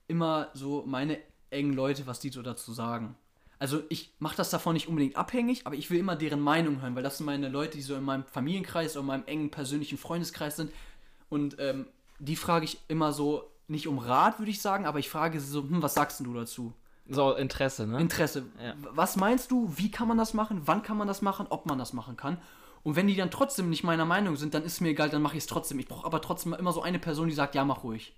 [0.07, 1.17] immer so meine
[1.49, 3.15] engen Leute, was die so dazu sagen.
[3.57, 6.95] Also ich mache das davon nicht unbedingt abhängig, aber ich will immer deren Meinung hören,
[6.95, 9.97] weil das sind meine Leute, die so in meinem Familienkreis oder in meinem engen persönlichen
[9.97, 10.71] Freundeskreis sind.
[11.29, 11.87] Und ähm,
[12.19, 15.49] die frage ich immer so, nicht um Rat, würde ich sagen, aber ich frage sie
[15.49, 16.71] so, hm, was sagst denn du dazu?
[17.09, 17.99] So, Interesse, ne?
[17.99, 18.45] Interesse.
[18.63, 18.75] Ja.
[18.91, 19.73] Was meinst du?
[19.75, 20.61] Wie kann man das machen?
[20.65, 21.47] Wann kann man das machen?
[21.49, 22.37] Ob man das machen kann?
[22.83, 25.37] Und wenn die dann trotzdem nicht meiner Meinung sind, dann ist mir egal, dann mache
[25.37, 25.79] ich es trotzdem.
[25.79, 28.13] Ich brauche aber trotzdem immer so eine Person, die sagt, ja, mach ruhig.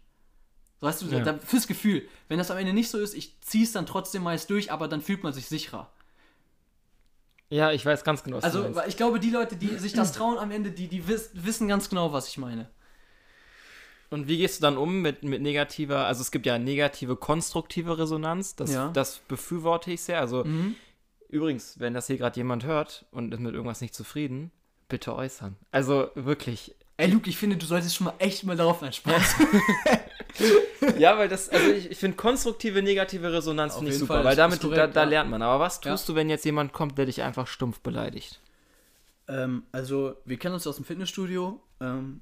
[0.82, 1.20] So, weißt du, Ja.
[1.20, 2.08] da, fürs Gefühl.
[2.28, 4.88] Wenn das am Ende nicht so ist, ich ziehe es dann trotzdem meist durch, aber
[4.88, 5.92] dann fühlt man sich sicherer.
[7.50, 8.76] ja, ich weiß ganz genau, was du Also, meinst.
[8.80, 11.68] weil ich glaube, die Leute, die sich das trauen am Ende, die, die wiss, wissen
[11.68, 12.70] ganz genau, was ich meine.
[14.10, 17.98] Und wie gehst du dann um mit, mit negativer, also es gibt ja negative, konstruktive
[17.98, 18.90] Resonanz, das, Ja.
[18.90, 20.20] das befürworte ich sehr.
[20.20, 20.76] Also Mhm.
[21.30, 24.52] Übrigens, wenn das hier gerade jemand hört und ist mit irgendwas nicht zufrieden,
[24.90, 25.56] bitte äußern.
[25.72, 26.76] Also wirklich.
[26.98, 29.36] Ey, Luke, ich finde, du solltest schon mal echt mal darauf Spaß.
[30.98, 34.36] Ja, weil das, also ich, ich finde konstruktive, negative Resonanz finde ich super, Fall, weil
[34.36, 35.10] damit, korrekt, da, da ja.
[35.10, 35.42] lernt man.
[35.42, 35.92] Aber was Ja.
[35.92, 38.40] tust du, wenn jetzt jemand kommt, der dich einfach stumpf beleidigt?
[39.28, 41.60] ähm, also, wir kennen uns aus dem Fitnessstudio.
[41.82, 42.22] Ähm,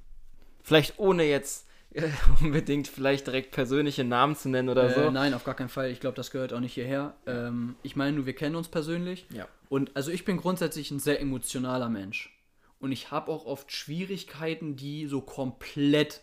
[0.64, 1.68] Vielleicht ohne jetzt
[2.42, 5.12] unbedingt vielleicht direkt persönliche Namen zu nennen oder Äh, so.
[5.12, 5.92] nein, auf gar keinen Fall.
[5.92, 7.16] Ich glaube, das gehört auch nicht hierher.
[7.26, 9.26] Ähm, ich meine nur, wir kennen uns persönlich.
[9.32, 9.48] Ja.
[9.70, 12.30] Und also ich bin grundsätzlich ein sehr emotionaler Mensch.
[12.80, 16.22] Und ich habe auch oft Schwierigkeiten, die so komplett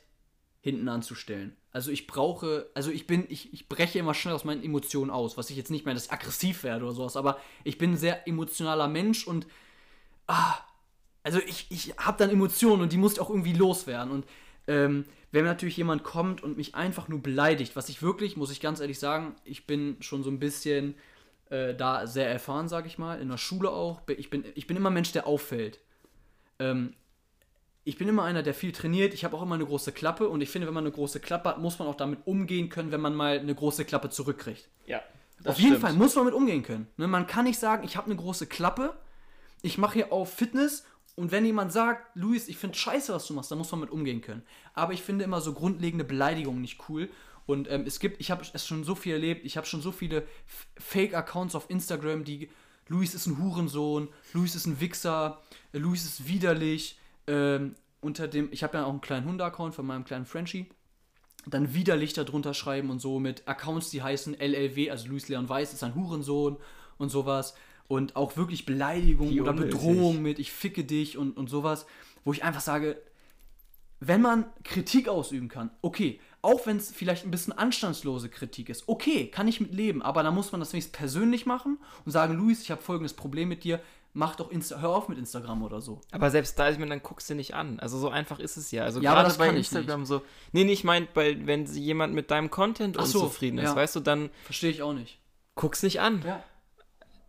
[0.61, 1.57] hinten anzustellen.
[1.73, 5.39] Also ich brauche, also ich bin, ich, ich breche immer schnell aus meinen Emotionen aus,
[5.39, 7.97] was ich jetzt nicht meine, dass ich aggressiv werde oder sowas, aber ich bin ein
[7.97, 9.47] sehr emotionaler Mensch und
[10.27, 10.55] ah,
[11.23, 14.11] also ich, ich habe dann Emotionen und die muss ich auch irgendwie loswerden.
[14.13, 14.27] Und
[14.71, 18.61] ähm, wenn natürlich jemand kommt und mich einfach nur beleidigt, was ich wirklich, muss ich
[18.61, 20.95] ganz ehrlich sagen, ich bin schon so ein bisschen
[21.51, 24.01] äh, da sehr erfahren, sage ich mal, in der Schule auch.
[24.17, 25.81] Ich bin, ich bin immer ein Mensch, der auffällt.
[26.61, 26.95] Ähm,
[27.83, 29.13] ich bin immer einer, der viel trainiert.
[29.13, 31.49] Ich habe auch immer eine große Klappe und ich finde, wenn man eine große Klappe
[31.49, 34.69] hat, muss man auch damit umgehen können, wenn man mal eine große Klappe zurückkriegt.
[34.87, 35.03] Ja.
[35.45, 36.87] Auf jeden Fall muss man mit umgehen können.
[36.97, 38.95] Ne, man kann nicht sagen, ich habe eine große Klappe,
[39.63, 40.85] ich mache hier auf Fitness
[41.21, 43.91] und wenn jemand sagt, Luis, ich finde scheiße, was du machst, dann muss man mit
[43.91, 44.43] umgehen können.
[44.73, 47.11] Aber ich finde immer so grundlegende Beleidigungen nicht cool.
[47.45, 49.93] Und ähm, es gibt, ich habe es schon so viel erlebt, ich habe schon so
[49.93, 50.27] viele
[50.79, 52.49] Fake-Accounts auf Instagram, die
[52.89, 55.43] Luis ist ein Hurensohn, Luis ist ein Wichser,
[55.75, 56.99] Luis ist widerlich.
[57.27, 60.71] Ähm, unter dem, ich habe ja auch einen kleinen Hunde-Account von meinem kleinen Frenchie
[61.47, 65.73] dann widerlich darunter schreiben und so mit Accounts, die heißen LLW, also Luis Leon Weiß
[65.73, 66.57] ist ein Hurensohn
[66.99, 67.55] und sowas.
[67.91, 69.73] Und auch wirklich Beleidigung Wie oder unnötig.
[69.73, 71.87] Bedrohung mit ich ficke dich und, und sowas,
[72.25, 73.03] wo ich einfach sage,
[73.99, 78.89] wenn man Kritik ausüben kann, okay, auch wenn es vielleicht ein bisschen anstandslose Kritik ist,
[78.89, 82.35] okay, kann ich mit leben, aber dann muss man das wenigstens persönlich machen und sagen,
[82.35, 83.81] Luis, ich habe folgendes Problem mit dir,
[84.13, 86.01] mach doch Insta, hör auf mit Instagram oder so.
[86.13, 87.81] Aber selbst da ist mir dann guckst du nicht an.
[87.81, 88.85] Also so einfach ist es ja.
[88.85, 90.23] Also Ja, aber gerade das bei kann ich Instagram so.
[90.53, 93.77] Nee, nee, ich meine, bei, wenn jemand mit deinem Content so, unzufrieden ist, ja.
[93.77, 95.19] weißt du, dann Verstehe ich auch nicht.
[95.57, 96.23] guck's nicht an.
[96.25, 96.43] Ja.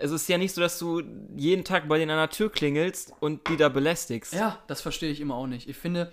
[0.02, 1.02] Es ist ja nicht so, dass du
[1.36, 4.34] jeden Tag bei denen an der Tür klingelst und die da belästigst.
[4.34, 5.70] Ja, das verstehe ich immer auch nicht.
[5.70, 6.12] Ich finde,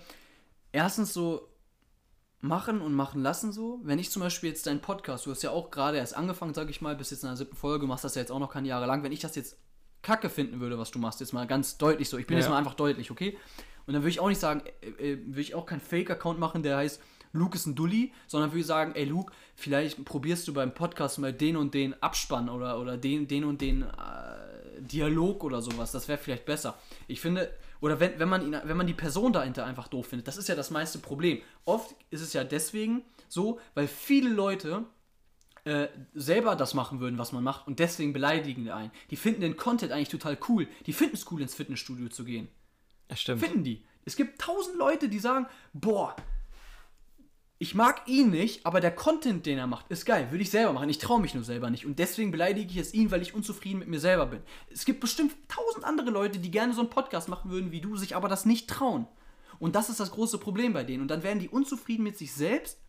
[0.71, 1.47] erstens so
[2.41, 3.79] machen und machen lassen so.
[3.83, 6.69] Wenn ich zum Beispiel jetzt deinen Podcast, du hast ja auch gerade erst angefangen, sag
[6.69, 8.67] ich mal, bis jetzt in der siebten Folge, machst das ja jetzt auch noch keine
[8.67, 9.03] Jahre lang.
[9.03, 9.57] Wenn ich das jetzt
[10.01, 12.17] kacke finden würde, was du machst, jetzt mal ganz deutlich so.
[12.17, 12.41] Ich bin Ja.
[12.43, 13.37] jetzt mal einfach deutlich, okay?
[13.85, 16.63] Und dann würde ich auch nicht sagen, äh, äh, würde ich auch keinen Fake-Account machen,
[16.63, 17.01] der heißt
[17.31, 21.19] Luke ist ein Dulli, sondern würde ich sagen, ey Luke, vielleicht probierst du beim Podcast
[21.19, 25.91] mal den und den Abspann oder, oder den, den und den äh, Dialog oder sowas.
[25.91, 26.77] Das wäre vielleicht besser.
[27.07, 27.51] Ich finde,
[27.81, 30.49] oder wenn, wenn, man ihn, wenn man die Person dahinter einfach doof findet, das ist
[30.49, 31.41] ja das meiste Problem.
[31.65, 34.85] Oft ist es ja deswegen so, weil viele Leute
[35.65, 38.91] äh, selber das machen würden, was man macht und deswegen beleidigen die einen.
[39.11, 40.67] Die finden den Content eigentlich total cool.
[40.85, 42.47] Die finden es cool, ins Fitnessstudio zu gehen.
[43.09, 43.41] Ja, stimmt.
[43.41, 43.83] Finden die.
[44.05, 46.15] Es gibt tausend Leute, die sagen, boah,
[47.61, 50.31] ich mag ihn nicht, aber der Content, den er macht, ist geil.
[50.31, 50.89] Würde ich selber machen.
[50.89, 51.85] Ich traue mich nur selber nicht.
[51.85, 54.39] Und deswegen beleidige ich jetzt ihn, weil ich unzufrieden mit mir selber bin.
[54.71, 57.97] Es gibt bestimmt tausend andere Leute, die gerne so einen Podcast machen würden wie du,
[57.97, 59.07] sich aber das nicht trauen.
[59.59, 61.01] Und das ist das große Problem bei denen.
[61.01, 62.79] Und dann werden die unzufrieden mit sich selbst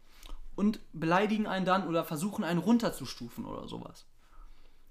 [0.54, 4.06] und beleidigen einen dann oder versuchen einen runterzustufen oder sowas.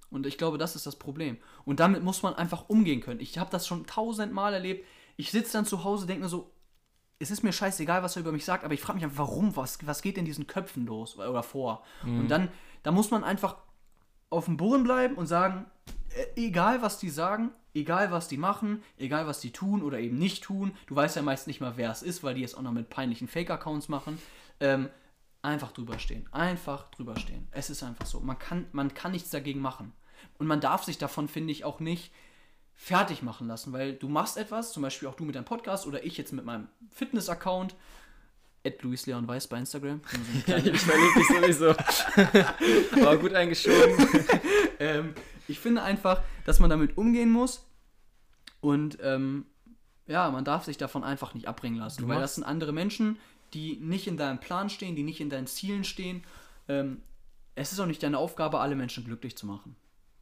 [0.10, 1.38] Und ich glaube, das ist das Problem.
[1.64, 3.22] Und damit muss man einfach umgehen können.
[3.22, 4.86] Ich habe das schon tausendmal erlebt.
[5.16, 6.52] Ich sitze dann zu Hause, denke mir so,
[7.20, 9.56] es ist mir scheißegal, was er über mich sagt, aber ich frage mich einfach, warum,
[9.56, 11.84] was, was geht in diesen Köpfen los oder vor?
[12.22, 12.50] Und dann,
[12.84, 13.58] da muss man einfach
[14.30, 15.66] auf dem Boden bleiben und sagen,
[16.16, 20.18] äh, egal was die sagen, egal was die machen, egal was die tun oder eben
[20.18, 22.62] nicht tun, du weißt ja meist nicht mal, wer es ist, weil die es auch
[22.62, 24.18] noch mit peinlichen Fake-Accounts machen,
[24.60, 24.90] ähm,
[25.42, 26.28] einfach drüber stehen.
[26.32, 27.48] Einfach drüber stehen.
[27.52, 28.20] Es ist einfach so.
[28.20, 29.94] Man kann, man kann nichts dagegen machen.
[30.38, 32.12] Und man darf sich davon, finde ich, auch nicht
[32.82, 36.06] fertig machen lassen, weil du machst etwas, zum Beispiel auch du mit deinem Podcast oder
[36.06, 37.76] ich jetzt mit meinem Fitness-Account,
[38.66, 40.02] at Luis Leon Weiß bei Instagram.
[40.48, 41.76] So ich verliebe dich sowieso.
[43.02, 44.08] Aber gut eingeschoben.
[44.80, 45.14] ähm,
[45.50, 47.68] ich finde einfach, dass man damit umgehen muss
[48.62, 49.46] und ähm,
[50.08, 53.20] ja, man darf sich davon einfach nicht abbringen lassen, Du weil das sind andere Menschen,
[53.54, 56.24] die nicht in deinem Plan stehen, die nicht in deinen Zielen stehen.
[56.70, 57.02] Ähm,
[57.56, 59.76] es ist auch nicht deine Aufgabe, alle Menschen glücklich zu machen.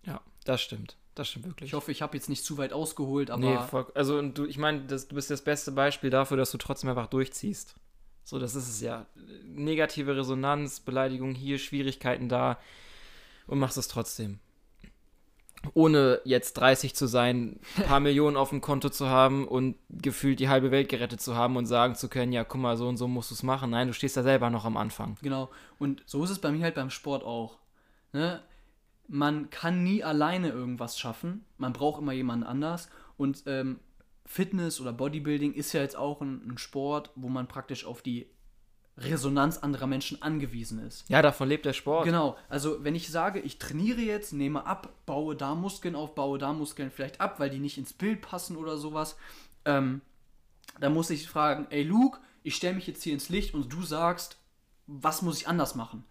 [0.03, 0.97] Ja, das stimmt.
[1.17, 1.69] Das stimmt wirklich.
[1.69, 4.45] Ich hoffe, ich habe jetzt nicht zu weit ausgeholt, aber nee, voll, also und du,
[4.45, 7.75] ich meine, du bist das beste Beispiel dafür, dass du trotzdem einfach durchziehst.
[8.23, 9.07] So, das ist es ja.
[9.47, 12.59] Negative Resonanz, Beleidigung hier, Schwierigkeiten da
[13.47, 14.37] und machst es trotzdem.
[15.73, 20.39] Ohne jetzt 30 zu sein, ein paar Millionen auf dem Konto zu haben und gefühlt
[20.39, 22.97] die halbe Welt gerettet zu haben und sagen zu können, ja, guck mal, so und
[22.97, 23.71] so musst du es machen.
[23.71, 25.17] Nein, du stehst da selber noch am Anfang.
[25.23, 25.49] Genau.
[25.79, 27.57] Und so ist es bei mir halt beim Sport auch.
[28.13, 28.43] Ne?
[29.07, 31.45] Man kann nie alleine irgendwas schaffen.
[31.57, 32.89] Man braucht immer jemanden anders.
[33.17, 33.79] Und ähm,
[34.25, 38.27] Fitness oder Bodybuilding ist ja jetzt auch ein, ein Sport, wo man praktisch auf die
[38.97, 41.07] Resonanz anderer Menschen angewiesen ist.
[41.07, 42.05] Ja, davon lebt der Sport.
[42.05, 46.39] Genau, also wenn ich sage, ich trainiere jetzt, nehme ab, baue da Muskeln auf, baue
[46.39, 49.15] da Muskeln vielleicht ab, weil die nicht ins Bild passen oder sowas,
[49.65, 50.01] ähm,
[50.79, 53.83] dann muss ich fragen, ey Luke, ich stelle mich jetzt hier ins Licht und du
[53.83, 54.37] sagst,
[54.87, 56.03] was muss ich anders machen?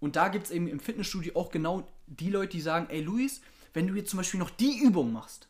[0.00, 3.40] Und da gibt es eben im Fitnessstudio auch genau die Leute, die sagen, ey Luis,
[3.72, 5.48] wenn du jetzt zum Beispiel noch die Übung machst,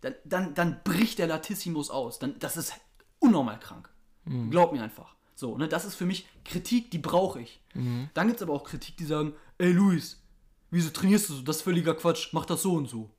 [0.00, 2.18] dann, dann, dann bricht der Latissimus aus.
[2.18, 2.72] Dann, das ist
[3.18, 3.88] unnormal krank.
[4.50, 5.14] Glaub mir einfach.
[5.34, 7.60] So, ne, das ist für mich Kritik, die brauche ich.
[8.14, 10.22] Dann gibt es aber auch Kritik, die sagen, ey Luis,
[10.70, 11.42] wieso trainierst du so?
[11.42, 13.10] Das ist völliger Quatsch, mach das so und so.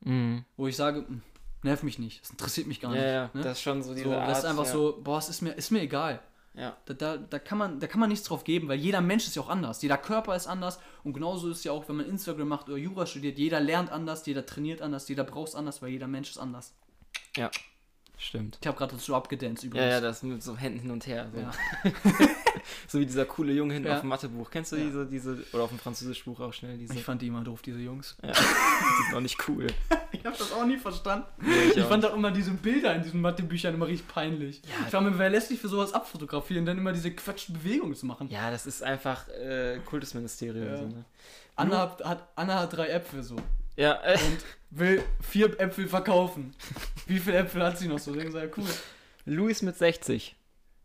[0.00, 0.44] Mhm.
[0.56, 1.22] Wo ich sage, "Hm,
[1.62, 3.12] nerv mich nicht, das interessiert mich gar Ja, nicht.
[3.12, 3.42] ja, ne?
[3.44, 4.72] das ist schon so diese so, das ist einfach ja.
[4.72, 6.20] so, boah, es ist mir, ist mir egal.
[6.54, 6.76] Ja.
[6.84, 9.36] Da, da, da, kann man, da kann man nichts drauf geben, weil jeder Mensch ist
[9.36, 9.82] ja auch anders.
[9.82, 10.80] Jeder Körper ist anders.
[11.04, 13.38] Und genauso ist es ja auch, wenn man Instagram macht oder Jura studiert.
[13.38, 16.74] Jeder lernt anders, jeder trainiert anders, jeder braucht es anders, weil jeder Mensch ist anders.
[17.36, 17.50] Ja,
[18.20, 18.58] stimmt.
[18.60, 19.90] Ich habe gerade dazu abgedanced Ja, übrigens.
[19.90, 21.28] ja, das mit so Händen hin und her.
[21.34, 21.50] So, Ja.
[22.88, 23.94] so wie dieser coole Junge hinten Ja.
[23.96, 24.50] auf dem Mathebuch.
[24.50, 24.84] Kennst du Ja.
[24.84, 27.78] diese, diese, oder auf dem Französischbuch auch schnell, diese, Ich fand die immer doof, diese
[27.78, 28.16] Jungs.
[28.22, 29.66] ja, die sind noch nicht cool.
[30.12, 31.24] Ich habe das auch nie verstanden.
[31.40, 34.60] Nee, Ich auch fand auch immer diese Bilder in diesen Mathebüchern immer richtig peinlich.
[34.64, 34.86] Ja.
[34.88, 38.06] ich war mir, wer lässt sich für sowas abfotografieren, dann immer diese quatschen Bewegungen zu
[38.06, 38.28] machen.
[38.28, 40.66] Ja, das ist einfach äh, Kultusministerium.
[40.66, 40.76] Ja.
[40.78, 41.04] So, ne?
[41.56, 43.36] Anna, hat, hat, Anna hat drei Äpfel so
[43.80, 46.54] Ja, äh, und will vier Äpfel verkaufen.
[47.06, 48.12] Wie viele Äpfel hat sie noch so?
[48.12, 48.66] Sie, ja, cool.
[49.24, 50.36] Luis mit 60.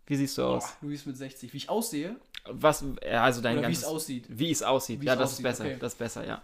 [0.05, 0.63] Wie siehst du aus?
[0.63, 1.51] Boah, Luis mit 60.
[1.51, 2.15] Wie ich aussehe
[2.45, 3.83] Was, also dein oder wie es ganzes...
[3.83, 4.25] aussieht.
[4.29, 5.01] Wie es aussieht.
[5.01, 5.65] Wie ja, das aussieht, ist besser.
[5.65, 5.77] okay.
[5.77, 6.41] Das ist besser, ja.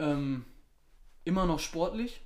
[0.00, 0.44] Ähm,
[1.24, 2.20] immer noch sportlich.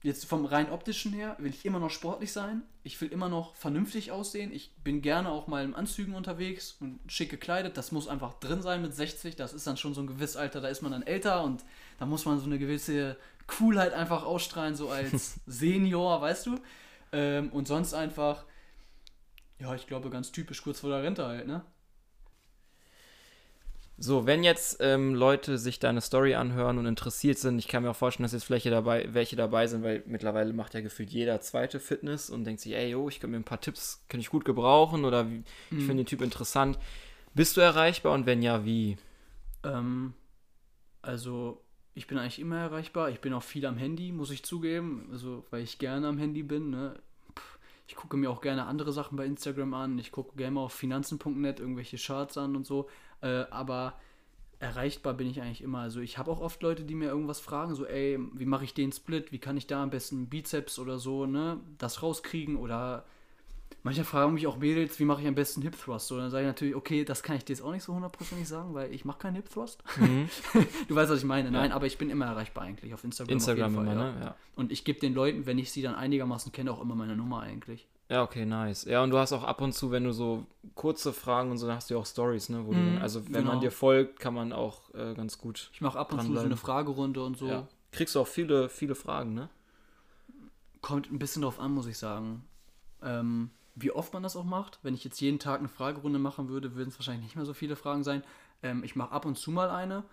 [0.00, 2.62] Jetzt vom rein optischen her will ich immer noch sportlich sein.
[2.84, 4.52] Ich will immer noch vernünftig aussehen.
[4.52, 7.76] Ich bin gerne auch mal in Anzügen unterwegs und schick gekleidet.
[7.76, 9.34] Das muss einfach drin sein mit 60.
[9.34, 10.60] Das ist dann schon so ein gewisses Alter.
[10.60, 11.64] Da ist man dann älter und
[11.98, 13.16] da muss man so eine gewisse
[13.48, 16.60] Coolheit einfach ausstrahlen, so als Senior, weißt du?
[17.10, 18.44] Ähm, und sonst einfach,
[19.58, 21.64] ja, ich glaube, ganz typisch kurz vor der Rente halt, ne?
[24.00, 27.90] So, wenn jetzt ähm, Leute sich deine Story anhören und interessiert sind, ich kann mir
[27.90, 31.40] auch vorstellen, dass jetzt welche dabei, welche dabei sind, weil mittlerweile macht ja gefühlt jeder
[31.40, 34.30] zweite Fitness und denkt sich, ey, yo, ich kann mir ein paar Tipps, kann ich
[34.30, 35.42] gut gebrauchen oder wie,
[35.72, 36.78] ich finde den Typ interessant.
[37.34, 38.96] Bist du erreichbar und wenn ja, wie?
[39.64, 40.14] Ähm,
[41.02, 41.60] also,
[41.94, 43.10] ich bin eigentlich immer erreichbar.
[43.10, 45.08] Ich bin auch viel am Handy, muss ich zugeben.
[45.10, 46.70] Also, weil ich gerne am Handy bin.
[46.70, 46.94] Ne?
[47.88, 49.98] Ich gucke mir auch gerne andere Sachen bei Instagram an.
[49.98, 52.88] Ich gucke gerne mal auf finanzen.net irgendwelche Charts an und so.
[53.22, 53.94] Äh, aber
[54.58, 55.78] erreichbar bin ich eigentlich immer.
[55.80, 58.74] Also, ich habe auch oft Leute, die mir irgendwas fragen, so, ey, wie mache ich
[58.74, 59.32] den Split?
[59.32, 62.56] Wie kann ich da am besten Bizeps oder so, ne, das rauskriegen?
[62.56, 63.06] Oder
[63.88, 66.08] Manche fragen mich auch Mädels, wie mache ich am besten Hip Thrust?
[66.08, 68.46] So, dann sage ich natürlich, okay, das kann ich dir jetzt auch nicht so hundertprozentig
[68.46, 69.82] sagen, weil ich mache keinen Hip Thrust.
[70.88, 71.50] du weißt, was ich meine.
[71.50, 73.32] Nein, aber ich bin immer erreichbar eigentlich auf Instagram.
[73.32, 74.24] Instagram auf jeden immer, Fall, ne?
[74.26, 74.34] Ja.
[74.56, 77.40] Und ich gebe den Leuten, wenn ich sie dann einigermaßen kenne, auch immer meine Nummer
[77.40, 77.88] eigentlich.
[78.10, 78.84] Ja, okay, nice.
[78.84, 81.66] Ja, und du hast auch ab und zu, wenn du so kurze Fragen und so,
[81.66, 82.66] dann hast du ja auch Stories, ne?
[82.66, 83.60] Wo du Mhm, dann, also wenn man genau.
[83.60, 85.70] dir folgt, kann man auch äh, ganz gut.
[85.72, 87.48] Ich mache ab und zu so eine Fragerunde und so.
[87.48, 87.66] Ja.
[87.90, 89.48] Kriegst du auch viele, viele Fragen, ne?
[90.82, 92.44] Kommt ein bisschen drauf an, muss ich sagen.
[93.02, 93.50] Ähm,
[93.80, 94.78] wie oft man das auch macht.
[94.82, 97.54] Wenn ich jetzt jeden Tag eine Fragerunde machen würde, würden es wahrscheinlich nicht mehr so
[97.54, 98.22] viele Fragen sein.
[98.62, 100.04] Ähm, ich mache ab und zu mal eine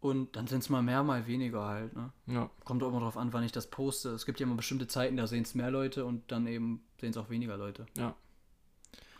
[0.00, 1.94] und dann sind es mal mehr, mal weniger halt.
[1.94, 2.12] Ne?
[2.26, 2.50] Ja.
[2.64, 4.10] Kommt auch immer drauf an, wann ich das poste.
[4.10, 7.10] Es gibt ja immer bestimmte Zeiten, da sehen es mehr Leute und dann eben sehen
[7.10, 7.86] es auch weniger Leute.
[7.96, 8.14] Ja.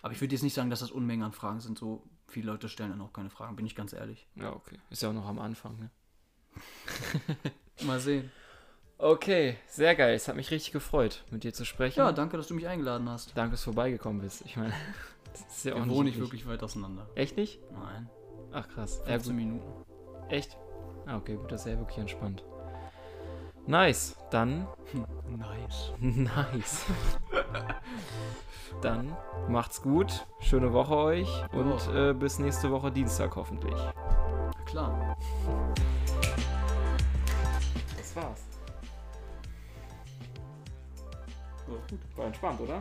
[0.02, 1.78] Aber ich würde jetzt nicht sagen, dass das Unmengen an Fragen sind.
[1.78, 4.26] So viele Leute stellen dann auch keine Fragen, bin ich ganz ehrlich.
[4.34, 4.78] Ja, okay.
[4.90, 5.90] Ist ja auch noch am Anfang, ne?
[7.86, 8.30] Mal sehen.
[8.98, 10.14] Okay, sehr geil.
[10.14, 11.98] Es hat mich richtig gefreut, mit dir zu sprechen.
[11.98, 13.36] Ja, danke, dass du mich eingeladen hast.
[13.36, 14.42] Danke, dass du vorbeigekommen bist.
[14.46, 14.72] Ich meine,
[15.32, 17.06] das ist ja auch Wir nicht wohnen nicht wirklich weit auseinander.
[17.14, 17.60] Echt nicht?
[17.72, 18.08] Nein.
[18.52, 19.00] Ach krass.
[19.04, 19.44] Ja, 15 gut.
[19.44, 19.84] Minuten.
[20.28, 20.56] Echt?
[21.06, 22.44] Ah, okay, gut, das ist ja wirklich entspannt.
[23.66, 24.16] Nice.
[24.30, 24.66] Dann
[25.26, 25.92] Nice.
[26.00, 26.86] Nice.
[28.82, 29.16] Dann
[29.48, 30.26] macht's gut.
[30.40, 33.80] Schöne Woche euch und äh, bis nächste Woche Dienstag hoffentlich.
[34.66, 35.16] Klar.
[37.96, 38.53] Das war's.
[41.66, 41.98] Gut.
[42.16, 42.78] War entspannt, oder?